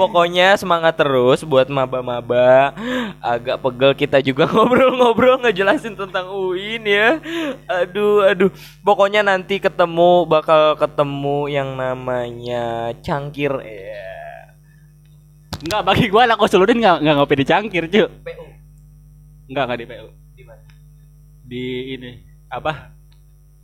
Pokoknya 0.00 0.56
semangat 0.56 0.96
terus 0.96 1.44
buat 1.44 1.68
maba-maba. 1.68 2.72
Agak 3.20 3.60
pegel 3.60 3.92
kita 3.92 4.24
juga 4.24 4.48
ngobrol-ngobrol 4.48 5.44
ngejelasin 5.44 5.92
tentang 5.92 6.32
UIN 6.32 6.88
ya. 6.88 7.20
Aduh, 7.68 8.24
aduh. 8.24 8.48
Pokoknya 8.80 9.20
nanti 9.20 9.60
ketemu 9.60 10.24
bakal 10.24 10.80
ketemu 10.80 11.52
yang 11.52 11.76
namanya 11.76 12.96
cangkir 13.04 13.52
ya. 13.60 14.21
Enggak, 15.62 15.82
bagi 15.86 16.06
gua 16.10 16.26
anak 16.26 16.42
Usuludin 16.42 16.82
enggak 16.82 16.96
enggak 17.06 17.14
ngopi 17.22 17.34
di 17.38 17.46
cangkir, 17.46 17.84
cu. 17.86 18.04
PU. 18.10 18.44
Enggak, 19.46 19.64
enggak 19.70 19.78
di 19.78 19.86
PU. 19.86 20.06
Di 20.34 20.42
mana? 20.42 20.62
Di 21.46 21.64
ini 21.94 22.10
apa? 22.50 22.90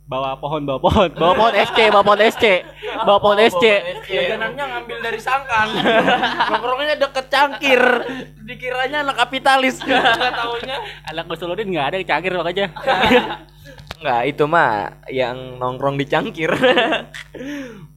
Bawa 0.09 0.41
pohon, 0.41 0.65
bawa 0.65 0.81
pohon, 0.81 1.09
bawa 1.13 1.33
pohon 1.37 1.53
SC, 1.53 1.79
bawa 1.93 2.01
pohon 2.01 2.21
SC, 2.25 2.45
bawa 3.05 3.19
pohon 3.21 3.37
SC. 3.45 3.65
Jajanannya 4.09 4.63
ngambil 4.73 4.97
dari 5.05 5.19
sangkan. 5.21 5.67
Nongkrongnya 6.49 6.95
deket 6.97 7.25
cangkir. 7.29 7.83
Dikiranya 8.41 9.05
anak 9.05 9.21
kapitalis. 9.21 9.77
Enggak 9.85 10.33
taunya. 10.33 10.77
Anak 11.13 11.29
Usuludin 11.29 11.69
enggak 11.69 11.93
ada 11.93 11.95
yang 12.01 12.09
cangkir 12.09 12.31
makanya. 12.33 12.67
Enggak, 13.99 14.21
itu 14.31 14.43
mah 14.49 14.71
yang 15.11 15.61
nongkrong 15.61 15.99
di 15.99 16.05
cangkir. 16.09 16.51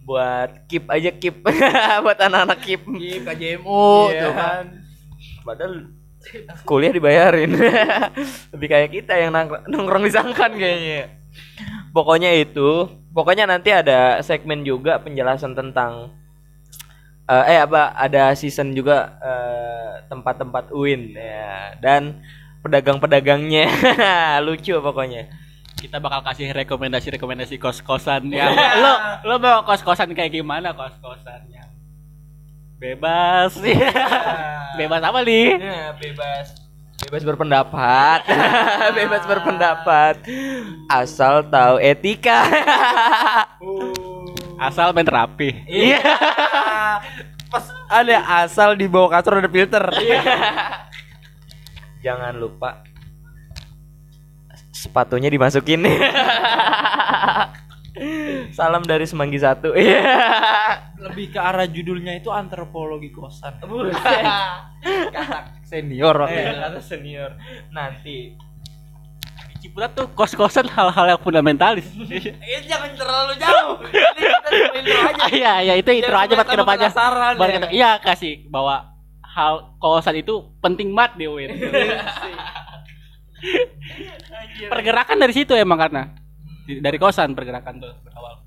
Buat 0.02 0.66
keep 0.66 0.90
aja 0.90 1.10
keep. 1.14 1.42
Buat 2.04 2.18
anak-anak 2.18 2.58
keep. 2.62 2.82
Di 2.98 3.22
KJMU 3.22 4.10
Iya. 4.10 4.20
tuh 4.26 4.32
kan. 4.34 4.64
Padahal 5.46 5.74
kuliah 6.66 6.92
dibayarin. 6.94 7.50
Lebih 8.54 8.68
kayak 8.70 8.90
kita 8.94 9.14
yang 9.18 9.34
nongkrong, 9.34 9.66
nongkrong 9.70 10.04
di 10.06 10.12
sangkan 10.12 10.52
kayaknya. 10.54 11.10
Pokoknya 11.92 12.30
itu, 12.36 12.88
pokoknya 13.12 13.44
nanti 13.48 13.70
ada 13.74 14.20
segmen 14.24 14.64
juga 14.64 15.02
penjelasan 15.02 15.52
tentang 15.52 16.14
eh, 17.28 17.44
eh 17.56 17.60
apa 17.62 17.92
ada 17.96 18.32
season 18.38 18.72
juga 18.72 19.18
eh, 19.20 19.92
tempat-tempat 20.08 20.72
UIN 20.72 21.16
ya 21.16 21.76
dan 21.80 22.22
pedagang-pedagangnya 22.62 23.66
lucu 24.46 24.72
pokoknya. 24.78 25.41
Kita 25.82 25.98
bakal 25.98 26.22
kasih 26.22 26.54
rekomendasi-rekomendasi 26.54 27.58
kos-kosan 27.58 28.30
yang 28.30 28.54
lo 28.54 28.92
lo 29.26 29.34
mau 29.42 29.66
kos-kosan 29.66 30.14
kayak 30.14 30.30
gimana 30.30 30.70
kos-kosannya? 30.70 31.66
Bebas. 32.78 33.58
Bebas 34.78 35.02
apa 35.02 35.26
nih? 35.26 35.58
Ya, 35.58 35.90
bebas 35.98 36.62
bebas 37.02 37.26
berpendapat 37.26 38.20
bebas 38.98 39.26
berpendapat 39.26 40.22
asal 40.86 41.42
tahu 41.50 41.82
etika 41.82 42.46
Asal 44.62 44.94
main 44.94 45.10
rapi. 45.10 45.66
iya 45.66 45.98
Pas 47.52 47.66
ada 47.90 48.46
asal 48.46 48.78
di 48.78 48.87
bawah 48.87 49.18
kasur 49.18 49.42
ada 49.42 49.50
filter. 49.50 49.83
jangan 52.00 52.38
lupa 52.38 52.87
sepatunya 54.83 55.30
dimasukin 55.30 55.87
salam 58.56 58.83
dari 58.83 59.06
semanggi 59.06 59.38
satu 59.38 59.78
iya 59.78 60.02
Lebih 61.02 61.35
ke 61.35 61.40
arah 61.42 61.66
judulnya 61.66 62.14
itu 62.14 62.30
antropologi 62.30 63.10
kosan. 63.10 63.58
Buset. 63.66 64.22
Kata 65.14 65.50
senior 65.66 66.14
waktu 66.14 66.38
Eh, 66.38 66.54
kata 66.62 66.78
senior 66.78 67.35
nanti 67.74 68.38
Di 69.50 69.66
Ciputat 69.66 69.98
tuh 69.98 70.06
kos-kosan 70.14 70.70
hal-hal 70.70 71.14
yang 71.14 71.20
fundamentalis. 71.22 71.90
Eh 72.06 72.62
jangan 72.70 72.94
terlalu 72.94 73.35
jauh. 73.35 73.83
Ini 73.83 74.22
kita 74.30 74.50
intro 74.78 74.98
aja. 75.10 75.24
Iya, 75.30 75.52
iya 75.66 75.74
itu 75.74 75.90
intro 75.90 76.14
aja 76.14 76.35
buat 76.38 76.46
ke 76.46 76.56
depannya. 76.62 76.90
ya. 76.94 77.70
Iya 77.70 77.90
kasih 77.98 78.46
bawa 78.46 78.94
hal 79.26 79.74
kosan 79.83 80.22
itu 80.22 80.54
penting 80.62 80.94
banget 80.94 81.18
di 81.18 81.26
Pergerakan 84.72 85.18
dari 85.18 85.34
situ 85.34 85.52
emang 85.54 85.78
karena 85.78 86.22
dari 86.66 86.98
kosan 86.98 87.34
pergerakan 87.34 87.82
tuh 87.82 87.92
berawal. 88.06 88.38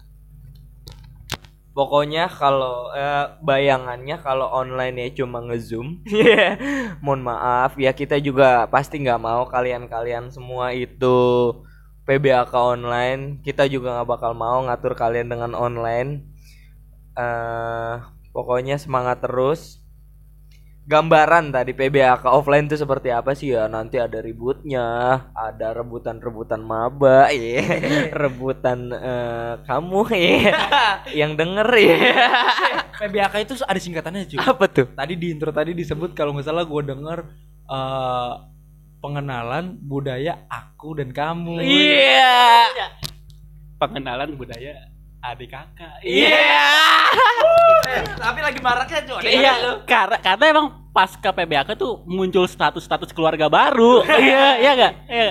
Pokoknya 1.76 2.32
kalau 2.32 2.88
eh, 2.96 3.36
bayangannya 3.44 4.16
kalau 4.24 4.48
online 4.48 4.96
ya 4.96 5.24
cuma 5.24 5.44
ngezoom. 5.44 6.08
Iya. 6.08 6.56
Mohon 7.04 7.36
maaf 7.36 7.76
ya 7.76 7.92
kita 7.92 8.16
juga 8.24 8.64
pasti 8.72 9.04
nggak 9.04 9.20
mau 9.20 9.44
kalian-kalian 9.52 10.32
semua 10.32 10.72
itu 10.72 11.52
PBAK 12.08 12.54
online. 12.56 13.44
Kita 13.44 13.68
juga 13.68 14.00
nggak 14.00 14.08
bakal 14.08 14.32
mau 14.32 14.64
ngatur 14.64 14.96
kalian 14.96 15.28
dengan 15.28 15.52
online. 15.52 16.32
eh 17.16 17.96
pokoknya 18.32 18.80
semangat 18.80 19.20
terus. 19.24 19.84
Gambaran 20.86 21.50
tadi 21.50 21.74
PBAK 21.74 22.30
offline 22.30 22.70
itu 22.70 22.78
seperti 22.78 23.10
apa 23.10 23.34
sih 23.34 23.58
ya? 23.58 23.66
Nanti 23.66 23.98
ada 23.98 24.22
ributnya, 24.22 25.18
ada 25.34 25.74
rebutan-rebutan 25.74 26.62
maba, 26.62 27.34
iya. 27.34 27.66
rebutan 28.22 28.94
eh, 28.94 29.54
kamu 29.66 30.02
ya 30.14 30.54
yang 31.26 31.34
denger 31.34 31.66
ya. 31.74 31.98
PBAK 33.02 33.34
itu 33.50 33.54
ada 33.66 33.80
singkatannya 33.82 34.30
cuy. 34.30 34.38
Apa 34.38 34.66
tuh? 34.70 34.86
Tadi 34.94 35.14
di 35.18 35.34
intro 35.34 35.50
tadi 35.50 35.74
disebut 35.74 36.14
kalau 36.14 36.38
nggak 36.38 36.46
salah 36.46 36.62
gue 36.62 36.82
denger 36.86 37.20
eh, 37.66 38.34
pengenalan 39.02 39.82
budaya 39.82 40.46
aku 40.46 41.02
dan 41.02 41.10
kamu. 41.10 41.66
Iya. 41.66 42.70
Pengenalan 43.82 44.38
budaya 44.38 44.95
adik 45.34 45.50
kakak. 45.50 45.96
Iya. 46.06 46.46
Tapi 48.20 48.40
lagi 48.42 48.60
maraknya 48.62 49.00
cuy. 49.08 49.24
Iya, 49.26 49.54
karena 49.88 50.18
karena 50.22 50.46
emang 50.52 50.68
pasca 50.94 51.34
PBAK 51.34 51.76
tuh 51.76 52.06
muncul 52.06 52.46
status-status 52.46 53.12
keluarga 53.12 53.50
baru. 53.50 54.06
Iya, 54.26 54.46
iya 54.62 54.72
enggak? 54.78 54.94
Iya. 55.10 55.30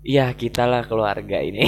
Iya, 0.00 0.26
kita 0.34 0.64
lah 0.64 0.82
keluarga 0.88 1.38
ini. 1.44 1.60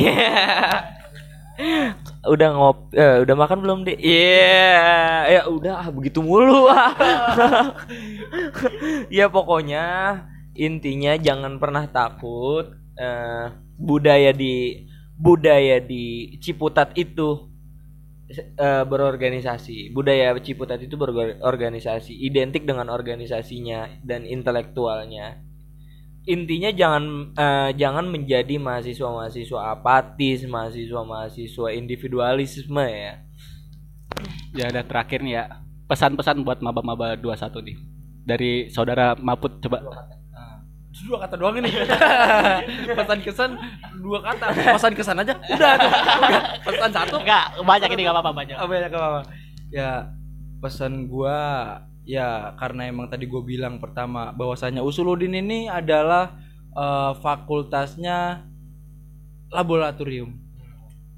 udah 2.22 2.48
ngop 2.54 2.78
eh, 2.96 3.16
udah 3.22 3.36
makan 3.36 3.58
belum, 3.62 3.78
Dek? 3.86 3.98
Iya. 4.00 4.88
Ya 5.30 5.42
udah 5.46 5.74
ah, 5.84 5.88
begitu 5.92 6.24
mulu. 6.24 6.66
ah. 6.68 6.92
ya 9.16 9.28
pokoknya 9.28 9.84
intinya 10.56 11.16
jangan 11.16 11.56
pernah 11.56 11.84
takut 11.88 12.72
eh, 12.96 13.46
budaya 13.80 14.32
di 14.32 14.86
budaya 15.16 15.78
di 15.82 16.36
Ciputat 16.40 16.96
itu 16.96 17.48
eh, 18.32 18.84
berorganisasi. 18.84 19.92
Budaya 19.92 20.32
Ciputat 20.40 20.80
itu 20.80 20.96
berorganisasi, 20.96 22.16
identik 22.16 22.64
dengan 22.64 22.88
organisasinya 22.88 24.02
dan 24.04 24.24
intelektualnya. 24.24 25.40
Intinya 26.22 26.70
jangan 26.70 27.34
eh, 27.34 27.70
jangan 27.74 28.06
menjadi 28.06 28.54
mahasiswa-mahasiswa 28.56 29.60
apatis, 29.74 30.46
mahasiswa-mahasiswa 30.46 31.68
individualisme 31.74 32.84
ya. 32.86 33.14
Ya 34.54 34.64
udah 34.70 34.84
terakhir 34.86 35.24
nih 35.24 35.34
ya. 35.42 35.44
Pesan-pesan 35.90 36.46
buat 36.46 36.62
maba-maba 36.62 37.18
21 37.18 37.68
nih. 37.68 37.76
Dari 38.22 38.52
saudara 38.70 39.18
Maput 39.18 39.58
coba. 39.58 39.82
Dua 40.92 41.16
kata 41.24 41.34
doang 41.40 41.56
ini. 41.56 41.72
Pesan 42.98 43.18
kesan 43.24 43.50
dua 44.04 44.18
kata. 44.20 44.52
Pesan 44.76 44.92
kesan 44.92 45.16
aja. 45.24 45.34
Udah 45.48 45.72
tuh. 45.80 45.90
Udah. 46.20 46.42
Pesan 46.60 46.90
satu. 46.92 47.16
Enggak, 47.24 47.44
banyak 47.64 47.88
ini 47.96 48.00
enggak 48.04 48.16
apa-apa 48.20 48.32
banyak. 48.36 48.56
apa 48.60 48.72
ya 48.76 48.80
apa 48.92 49.20
ya 49.72 49.92
pesan 50.60 51.08
gua 51.08 51.40
ya 52.02 52.54
karena 52.58 52.90
emang 52.90 53.06
tadi 53.06 53.30
gue 53.30 53.42
bilang 53.42 53.78
pertama 53.78 54.34
bahwasanya 54.34 54.82
Usuludin 54.82 55.38
ini 55.38 55.70
adalah 55.70 56.34
eh, 56.74 57.12
fakultasnya 57.22 58.42
laboratorium 59.54 60.41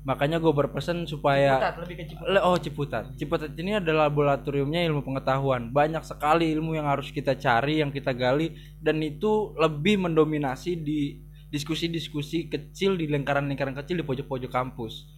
makanya 0.05 0.37
gue 0.37 0.53
berpesan 0.53 1.09
supaya 1.09 1.73
lebih 1.81 2.05
ke 2.05 2.05
Le- 2.29 2.45
oh 2.45 2.61
Ciputat. 2.61 3.17
Ciputat 3.17 3.57
ini 3.57 3.81
adalah 3.81 4.13
laboratoriumnya 4.13 4.85
ilmu 4.85 5.01
pengetahuan. 5.01 5.73
Banyak 5.73 6.05
sekali 6.05 6.53
ilmu 6.53 6.77
yang 6.77 6.85
harus 6.85 7.09
kita 7.09 7.41
cari 7.41 7.81
yang 7.81 7.89
kita 7.89 8.13
gali 8.13 8.53
dan 8.85 9.01
itu 9.01 9.57
lebih 9.57 10.05
mendominasi 10.05 10.77
di 10.77 11.25
diskusi-diskusi 11.49 12.53
kecil 12.53 13.01
di 13.01 13.09
lingkaran-lingkaran 13.09 13.73
kecil 13.81 14.05
di 14.05 14.05
pojok-pojok 14.05 14.53
kampus. 14.53 15.09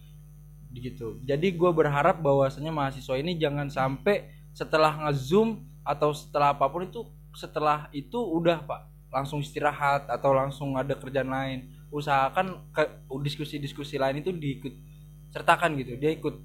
Gitu 0.71 1.19
jadi 1.27 1.47
gue 1.51 1.71
berharap 1.75 2.23
bahwasanya 2.23 2.71
mahasiswa 2.71 3.19
ini 3.19 3.35
jangan 3.35 3.67
sampai 3.67 4.31
setelah 4.55 4.95
ngezoom 5.07 5.67
atau 5.83 6.15
setelah 6.15 6.55
apa 6.55 6.63
pun 6.71 6.87
itu 6.87 7.03
setelah 7.35 7.91
itu 7.91 8.15
udah 8.15 8.63
pak. 8.63 8.87
Langsung 9.11 9.43
istirahat 9.43 10.07
atau 10.07 10.31
langsung 10.31 10.79
ada 10.79 10.95
kerjaan 10.95 11.27
lain 11.27 11.76
usahakan 11.87 12.67
ke 12.75 12.83
diskusi-diskusi 13.23 13.95
lain 13.95 14.19
itu 14.19 14.35
diikut 14.35 14.73
sertakan 15.31 15.79
gitu 15.79 15.95
dia 15.95 16.11
ikut. 16.15 16.35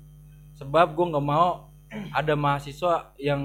Sebab 0.58 0.94
gue 0.94 1.06
nggak 1.10 1.26
mau 1.26 1.70
ada 2.14 2.34
mahasiswa 2.38 3.14
yang 3.18 3.42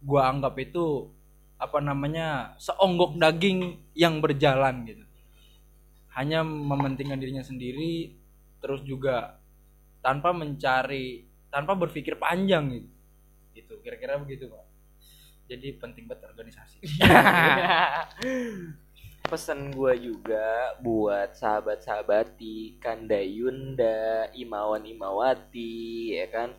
gue 0.00 0.20
anggap 0.20 0.56
itu 0.60 1.12
apa 1.56 1.80
namanya 1.80 2.52
seonggok 2.60 3.16
daging 3.16 3.80
yang 3.96 4.20
berjalan 4.20 4.84
gitu. 4.88 5.04
Hanya 6.16 6.44
mementingkan 6.44 7.20
dirinya 7.20 7.44
sendiri 7.44 8.16
terus 8.60 8.80
juga 8.84 9.36
tanpa 10.00 10.32
mencari 10.32 11.28
tanpa 11.52 11.76
berpikir 11.76 12.16
panjang 12.16 12.72
gitu. 12.72 12.88
Gitu 13.56 13.72
kira-kira 13.84 14.20
begitu 14.20 14.48
pak. 14.48 14.64
Jadi 15.46 15.78
penting 15.78 16.10
banget 16.10 16.26
organisasi 16.26 16.82
Pesan 19.26 19.74
gua 19.74 19.90
juga 19.98 20.78
buat 20.78 21.34
sahabat-sahabati, 21.34 22.78
Kanda 22.78 23.18
Yunda, 23.18 24.30
Imawan 24.30 24.86
Imawati, 24.86 26.14
ya 26.14 26.30
kan. 26.30 26.54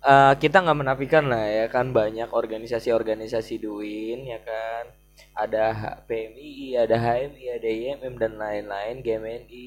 Eh, 0.00 0.32
kita 0.42 0.64
nggak 0.64 0.80
menafikan 0.80 1.28
lah 1.28 1.44
ya 1.44 1.66
kan 1.68 1.92
banyak 1.92 2.32
organisasi-organisasi 2.34 3.62
duin 3.62 4.26
ya 4.26 4.40
kan. 4.42 4.90
Ada 5.38 5.64
PMI, 6.08 6.82
ada 6.82 6.96
HMI, 6.98 7.44
ada 7.60 7.68
IMM 7.68 8.14
dan 8.18 8.32
lain-lain, 8.40 8.96
GMNI. 9.06 9.66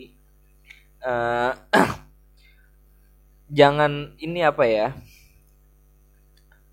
Eh, 0.99 1.51
jangan 3.63 4.19
ini 4.19 4.43
apa 4.43 4.67
ya? 4.67 4.87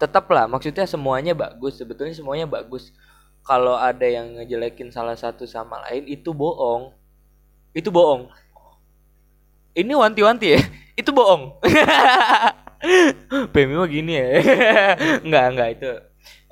Tetaplah 0.03 0.51
maksudnya 0.51 0.89
semuanya 0.89 1.37
bagus, 1.37 1.79
sebetulnya 1.79 2.17
semuanya 2.17 2.51
bagus 2.51 2.91
kalau 3.45 3.75
ada 3.77 4.07
yang 4.07 4.39
ngejelekin 4.39 4.93
salah 4.93 5.17
satu 5.17 5.49
sama 5.49 5.81
lain 5.89 6.07
itu 6.07 6.31
bohong. 6.31 6.93
Itu 7.73 7.89
bohong. 7.89 8.31
Ini 9.75 9.93
wanti-wanti 9.95 10.47
ya. 10.59 10.61
Itu 11.01 11.17
bohong. 11.17 11.57
PMI 13.53 13.75
mah 13.77 13.89
gini 13.89 14.13
ya. 14.17 14.27
enggak, 15.25 15.45
enggak 15.53 15.69
itu 15.77 15.91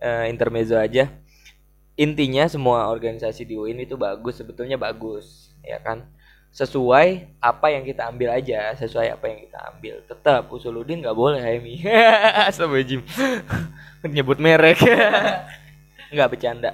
eh, 0.01 0.25
intermezzo 0.29 0.77
aja. 0.77 1.09
Intinya 1.99 2.47
semua 2.47 2.87
organisasi 2.93 3.49
di 3.49 3.59
UIN 3.59 3.83
itu 3.83 3.99
bagus, 3.99 4.39
sebetulnya 4.39 4.79
bagus, 4.79 5.51
ya 5.67 5.83
kan? 5.83 6.07
Sesuai 6.55 7.37
apa 7.43 7.75
yang 7.75 7.83
kita 7.83 8.07
ambil 8.07 8.33
aja, 8.39 8.73
sesuai 8.79 9.11
apa 9.19 9.25
yang 9.27 9.39
kita 9.49 9.59
ambil. 9.75 9.95
Tetap 10.07 10.47
Usuludin 10.53 11.03
nggak 11.03 11.17
boleh 11.17 11.41
HMI. 11.43 11.77
Sampai 12.57 12.87
Jim. 12.87 13.03
Nyebut 14.05 14.39
merek. 14.39 14.79
Nggak 16.13 16.31
bercanda. 16.33 16.71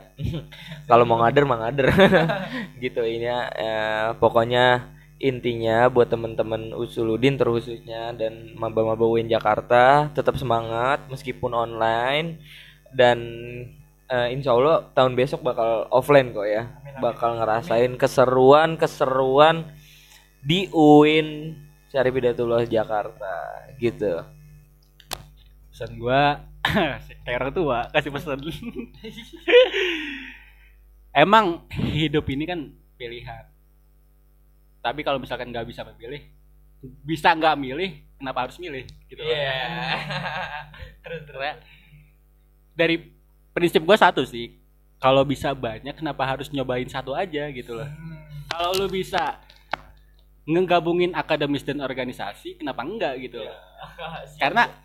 Kalau 0.90 1.04
mau 1.06 1.18
ngader 1.22 1.44
mah 1.46 1.58
ngader. 1.66 1.88
Gitu 2.82 3.00
ini 3.02 3.26
ya 3.26 3.40
eh, 3.50 4.08
pokoknya 4.18 4.94
intinya 5.22 5.88
buat 5.88 6.10
temen-temen 6.10 6.74
usuludin 6.74 7.38
terkhususnya 7.38 8.12
dan 8.12 8.52
maba-maba 8.58 9.06
UIN 9.06 9.30
Jakarta 9.30 10.10
tetap 10.12 10.36
semangat 10.36 11.06
meskipun 11.08 11.54
online 11.54 12.42
dan 12.92 13.18
eh, 14.10 14.28
insya 14.34 14.54
Allah 14.54 14.86
tahun 14.92 15.16
besok 15.18 15.42
bakal 15.42 15.90
offline 15.90 16.30
kok 16.30 16.46
ya. 16.46 16.70
Bakal 17.02 17.42
ngerasain 17.42 17.92
keseruan 17.98 18.78
keseruan 18.78 19.66
di 20.44 20.70
UIN 20.70 21.58
Syarif 21.90 22.14
Hidayatullah 22.14 22.66
Jakarta 22.70 23.34
gitu. 23.78 24.22
Pesan 25.74 25.98
gua 25.98 26.53
kayak 27.24 27.38
orang 27.40 27.54
tua 27.54 27.78
kasih 27.92 28.10
pesan. 28.10 28.40
Emang 31.24 31.62
hidup 31.70 32.26
ini 32.32 32.44
kan 32.48 32.60
pilihan. 32.98 33.44
Tapi 34.82 35.00
kalau 35.00 35.22
misalkan 35.22 35.48
nggak 35.48 35.68
bisa 35.68 35.86
memilih, 35.86 36.20
bisa 37.06 37.32
nggak 37.32 37.56
milih, 37.56 37.90
kenapa 38.18 38.48
harus 38.48 38.56
milih? 38.58 38.84
Gitu. 39.08 39.22
loh. 39.22 39.30
terus 41.04 41.22
Karena 41.24 41.52
dari 42.74 42.96
prinsip 43.54 43.80
gua 43.86 43.96
satu 43.96 44.26
sih, 44.26 44.58
kalau 44.98 45.24
bisa 45.24 45.54
banyak, 45.54 45.94
kenapa 45.94 46.26
harus 46.26 46.50
nyobain 46.50 46.88
satu 46.90 47.14
aja 47.14 47.48
gitu 47.54 47.78
loh. 47.78 47.88
Kalau 48.50 48.76
lu 48.76 48.86
bisa 48.90 49.40
ngegabungin 50.44 51.16
akademis 51.16 51.64
dan 51.64 51.80
organisasi, 51.80 52.60
kenapa 52.60 52.84
enggak 52.84 53.16
gitu 53.24 53.40
loh? 53.40 53.56
Karena 54.42 54.83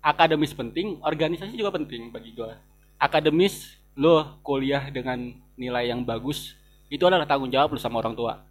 akademis 0.00 0.56
penting, 0.56 1.00
organisasi 1.04 1.54
juga 1.56 1.76
penting 1.76 2.08
bagi 2.12 2.32
gua. 2.32 2.56
Akademis 3.00 3.76
lo 3.96 4.40
kuliah 4.44 4.88
dengan 4.88 5.32
nilai 5.56 5.92
yang 5.92 6.04
bagus 6.04 6.56
itu 6.88 7.04
adalah 7.04 7.28
tanggung 7.28 7.52
jawab 7.52 7.76
lu 7.76 7.80
sama 7.80 8.00
orang 8.00 8.16
tua. 8.16 8.44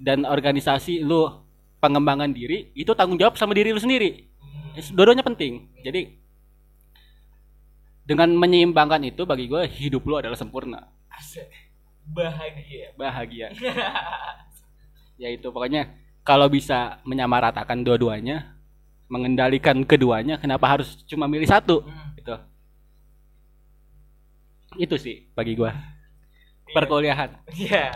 Dan 0.00 0.24
organisasi 0.24 1.04
lu 1.04 1.28
pengembangan 1.80 2.32
diri 2.32 2.72
itu 2.72 2.92
tanggung 2.96 3.20
jawab 3.20 3.36
sama 3.36 3.52
diri 3.52 3.72
lu 3.72 3.80
sendiri. 3.80 4.24
Dua-duanya 4.96 5.24
penting. 5.24 5.68
Jadi 5.84 6.16
dengan 8.08 8.32
menyeimbangkan 8.34 9.06
itu 9.06 9.22
bagi 9.22 9.46
gua 9.46 9.68
hidup 9.68 10.02
lu 10.02 10.18
adalah 10.18 10.34
sempurna, 10.34 10.90
Bahagia. 12.10 12.90
bahagia. 12.98 13.48
ya 15.22 15.28
itu 15.30 15.46
pokoknya 15.52 15.94
kalau 16.26 16.50
bisa 16.50 16.98
menyamaratakan 17.06 17.86
dua-duanya, 17.86 18.59
mengendalikan 19.10 19.82
keduanya, 19.82 20.38
kenapa 20.38 20.70
harus 20.70 21.02
cuma 21.10 21.26
milih 21.26 21.50
satu? 21.50 21.82
Gitu. 22.14 22.34
Itu 24.78 24.96
sih 24.96 25.26
bagi 25.34 25.58
gua. 25.58 25.74
Perkuliahan. 26.70 27.34
Ya. 27.50 27.90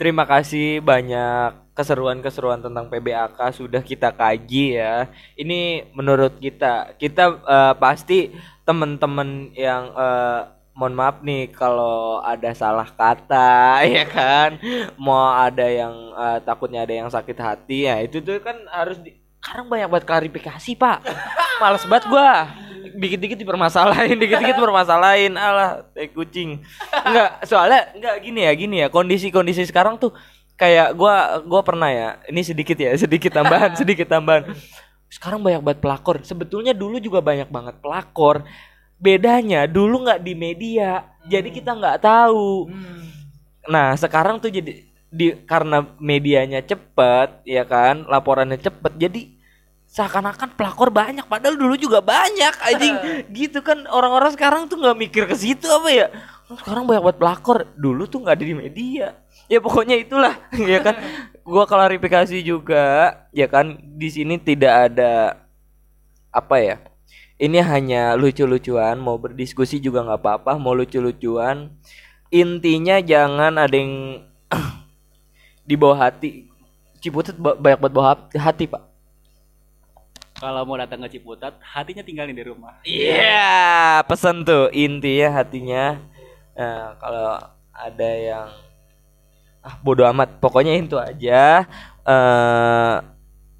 Terima 0.00 0.24
kasih 0.24 0.80
banyak 0.80 1.74
keseruan-keseruan 1.76 2.64
tentang 2.64 2.88
PBAK 2.88 3.38
sudah 3.52 3.82
kita 3.84 4.08
kaji 4.14 4.80
ya. 4.80 5.10
Ini 5.36 5.92
menurut 5.92 6.40
kita, 6.40 6.96
kita 6.96 7.24
eh, 7.44 7.74
pasti 7.76 8.32
teman-teman 8.64 9.52
yang 9.52 9.92
eh, 9.92 10.40
mohon 10.72 10.96
maaf 10.96 11.20
nih 11.20 11.52
kalau 11.52 12.24
ada 12.24 12.56
salah 12.56 12.88
kata 12.88 13.84
ya 14.00 14.04
kan. 14.08 14.56
Mau 14.96 15.36
ada 15.36 15.66
yang 15.68 15.92
eh, 16.16 16.38
takutnya 16.40 16.88
ada 16.88 16.94
yang 16.96 17.10
sakit 17.12 17.36
hati 17.36 17.84
ya 17.90 18.00
itu 18.00 18.24
tuh 18.24 18.40
kan 18.40 18.56
harus 18.72 18.96
di 19.04 19.20
sekarang 19.40 19.72
banyak 19.72 19.88
banget 19.88 20.04
klarifikasi, 20.04 20.70
Pak. 20.76 20.98
Males 21.64 21.84
banget 21.88 22.04
gua. 22.12 22.52
Dikit-dikit 22.90 23.40
dipermasalahin, 23.40 24.20
dikit-dikit 24.20 24.60
dipermasalahin. 24.60 25.32
Alah, 25.40 25.88
tai 25.96 26.12
kucing. 26.12 26.60
Enggak, 26.92 27.48
soalnya 27.48 27.88
enggak 27.96 28.16
gini 28.20 28.40
ya, 28.44 28.52
gini 28.52 28.76
ya. 28.84 28.92
Kondisi-kondisi 28.92 29.64
sekarang 29.64 29.96
tuh 29.96 30.12
kayak 30.60 30.92
gua 30.92 31.40
gua 31.48 31.64
pernah 31.64 31.88
ya. 31.88 32.20
Ini 32.28 32.44
sedikit 32.44 32.76
ya, 32.76 32.92
sedikit 33.00 33.32
tambahan, 33.32 33.72
sedikit 33.80 34.04
tambahan. 34.04 34.52
Sekarang 35.08 35.40
banyak 35.40 35.64
banget 35.64 35.80
pelakor. 35.80 36.20
Sebetulnya 36.20 36.76
dulu 36.76 37.00
juga 37.00 37.24
banyak 37.24 37.48
banget 37.48 37.80
pelakor. 37.80 38.44
Bedanya 39.00 39.64
dulu 39.64 40.04
nggak 40.04 40.20
di 40.20 40.36
media, 40.36 41.08
jadi 41.24 41.48
kita 41.48 41.72
nggak 41.72 42.04
tahu. 42.04 42.68
Nah, 43.64 43.96
sekarang 43.96 44.36
tuh 44.36 44.52
jadi 44.52 44.89
di 45.10 45.34
karena 45.42 45.82
medianya 45.98 46.62
cepet 46.62 47.42
ya 47.42 47.66
kan, 47.66 48.06
laporannya 48.06 48.56
cepet. 48.56 48.92
Jadi 48.96 49.20
seakan-akan 49.90 50.54
pelakor 50.54 50.94
banyak 50.94 51.26
padahal 51.26 51.58
dulu 51.58 51.74
juga 51.74 51.98
banyak 51.98 52.54
anjing. 52.62 52.96
gitu 53.42 53.58
kan 53.60 53.90
orang-orang 53.90 54.30
sekarang 54.30 54.70
tuh 54.70 54.78
nggak 54.78 54.98
mikir 54.98 55.22
ke 55.26 55.34
situ 55.34 55.66
apa 55.66 55.90
ya? 55.90 56.06
Sekarang 56.46 56.86
banyak 56.86 57.02
banget 57.02 57.18
pelakor. 57.18 57.58
Dulu 57.74 58.06
tuh 58.06 58.22
nggak 58.22 58.38
ada 58.38 58.46
di 58.46 58.54
media. 58.54 59.06
Ya 59.50 59.58
pokoknya 59.58 59.98
itulah 59.98 60.38
ya 60.72 60.78
kan. 60.78 60.94
Gua 61.42 61.66
klarifikasi 61.66 62.38
juga 62.46 63.18
ya 63.34 63.50
kan 63.50 63.82
di 63.82 64.08
sini 64.14 64.38
tidak 64.38 64.94
ada 64.94 65.42
apa 66.30 66.56
ya? 66.62 66.76
Ini 67.40 67.64
hanya 67.64 68.14
lucu-lucuan, 68.20 69.00
mau 69.00 69.16
berdiskusi 69.16 69.80
juga 69.80 70.04
nggak 70.04 70.20
apa-apa, 70.20 70.52
mau 70.60 70.76
lucu-lucuan. 70.76 71.72
Intinya 72.28 73.00
jangan 73.00 73.56
ada 73.56 73.74
yang 73.74 74.22
di 75.70 75.78
bawah 75.78 76.10
hati. 76.10 76.50
Ciputat 76.98 77.38
ba- 77.38 77.54
banyak 77.54 77.78
banget 77.78 77.94
bawah 77.94 78.18
hati, 78.34 78.66
Pak. 78.66 78.82
Kalau 80.40 80.64
mau 80.66 80.74
datang 80.74 81.04
ke 81.04 81.14
Ciputat, 81.14 81.54
hatinya 81.62 82.02
tinggalin 82.02 82.34
di 82.34 82.42
rumah. 82.42 82.80
Iya, 82.82 84.02
pesan 84.08 84.42
tuh 84.42 84.72
intinya 84.74 85.28
hatinya. 85.38 86.00
Nah, 86.56 86.96
kalau 86.98 87.36
ada 87.70 88.10
yang 88.10 88.48
ah 89.60 89.74
bodoh 89.84 90.08
amat, 90.10 90.40
pokoknya 90.40 90.72
itu 90.74 90.96
aja. 90.96 91.68
eh 92.00 92.96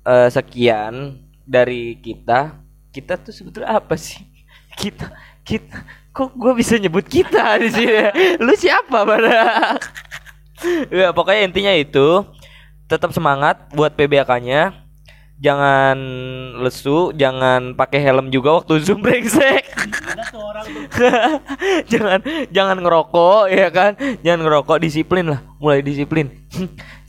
eh, 0.09 0.29
sekian 0.33 1.21
dari 1.45 1.95
kita. 2.01 2.57
Kita 2.91 3.21
tuh 3.21 3.31
sebetulnya 3.31 3.77
apa 3.79 3.95
sih? 3.95 4.19
Kita 4.81 5.13
kita 5.45 5.83
kok 6.11 6.31
gue 6.35 6.53
bisa 6.55 6.79
nyebut 6.79 7.05
kita 7.05 7.59
di 7.59 7.69
sini? 7.69 8.07
Lu 8.39 8.55
siapa 8.55 9.03
pada? 9.03 9.39
ya 11.01 11.11
pokoknya 11.15 11.43
intinya 11.47 11.73
itu 11.75 12.25
tetap 12.91 13.15
semangat 13.15 13.71
buat 13.73 13.95
PBAK-nya. 13.95 14.91
Jangan 15.41 15.97
lesu, 16.61 17.17
jangan 17.17 17.73
pakai 17.73 18.05
helm 18.05 18.29
juga 18.29 18.61
waktu 18.61 18.77
zoom 18.85 19.01
brengsek. 19.01 19.65
jangan 21.93 22.21
jangan 22.53 22.77
ngerokok 22.77 23.49
ya 23.49 23.73
kan? 23.73 23.97
Jangan 24.21 24.41
ngerokok 24.45 24.77
disiplin 24.85 25.33
lah. 25.33 25.41
Mulai 25.57 25.81
disiplin. 25.81 26.29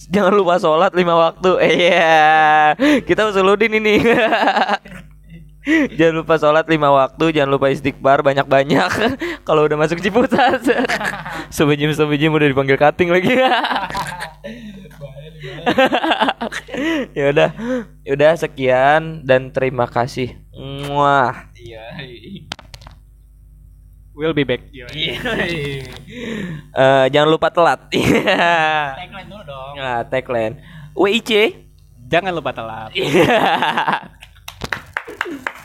Jangan 0.07 0.31
lupa 0.31 0.55
sholat 0.63 0.95
lima 0.95 1.11
waktu. 1.19 1.59
Eh 1.59 1.73
iya. 1.91 2.71
Kita 3.03 3.27
usuludin 3.27 3.75
ini 3.83 3.99
jangan 5.97 6.25
lupa 6.25 6.41
sholat 6.41 6.65
lima 6.65 6.89
waktu 6.89 7.37
jangan 7.37 7.53
lupa 7.53 7.69
istighfar 7.69 8.25
banyak 8.25 8.45
banyak 8.49 8.91
kalau 9.47 9.69
udah 9.69 9.77
masuk 9.77 10.01
ciputat 10.01 10.61
sebejim 11.55 11.93
sebejim 11.93 12.33
udah 12.33 12.49
dipanggil 12.49 12.77
cutting 12.77 13.13
lagi 13.13 13.37
ya 17.13 17.29
udah 17.29 17.49
ya 18.01 18.11
udah 18.17 18.31
sekian 18.37 19.21
dan 19.25 19.53
terima 19.53 19.85
kasih 19.85 20.41
Muah. 20.61 21.49
Iya. 21.57 21.85
We'll 24.13 24.37
be 24.37 24.45
back. 24.45 24.61
Eh, 24.69 25.81
jangan 27.09 27.29
lupa 27.31 27.49
telat. 27.49 27.89
Tagline 27.89 29.25
dulu 29.25 29.41
dong. 29.47 29.73
Nah, 29.79 30.05
tagline. 30.05 30.61
WIC. 30.93 31.31
Jangan 32.11 32.35
lupa 32.35 32.51
telat. 32.53 32.91
Woo! 35.31 35.39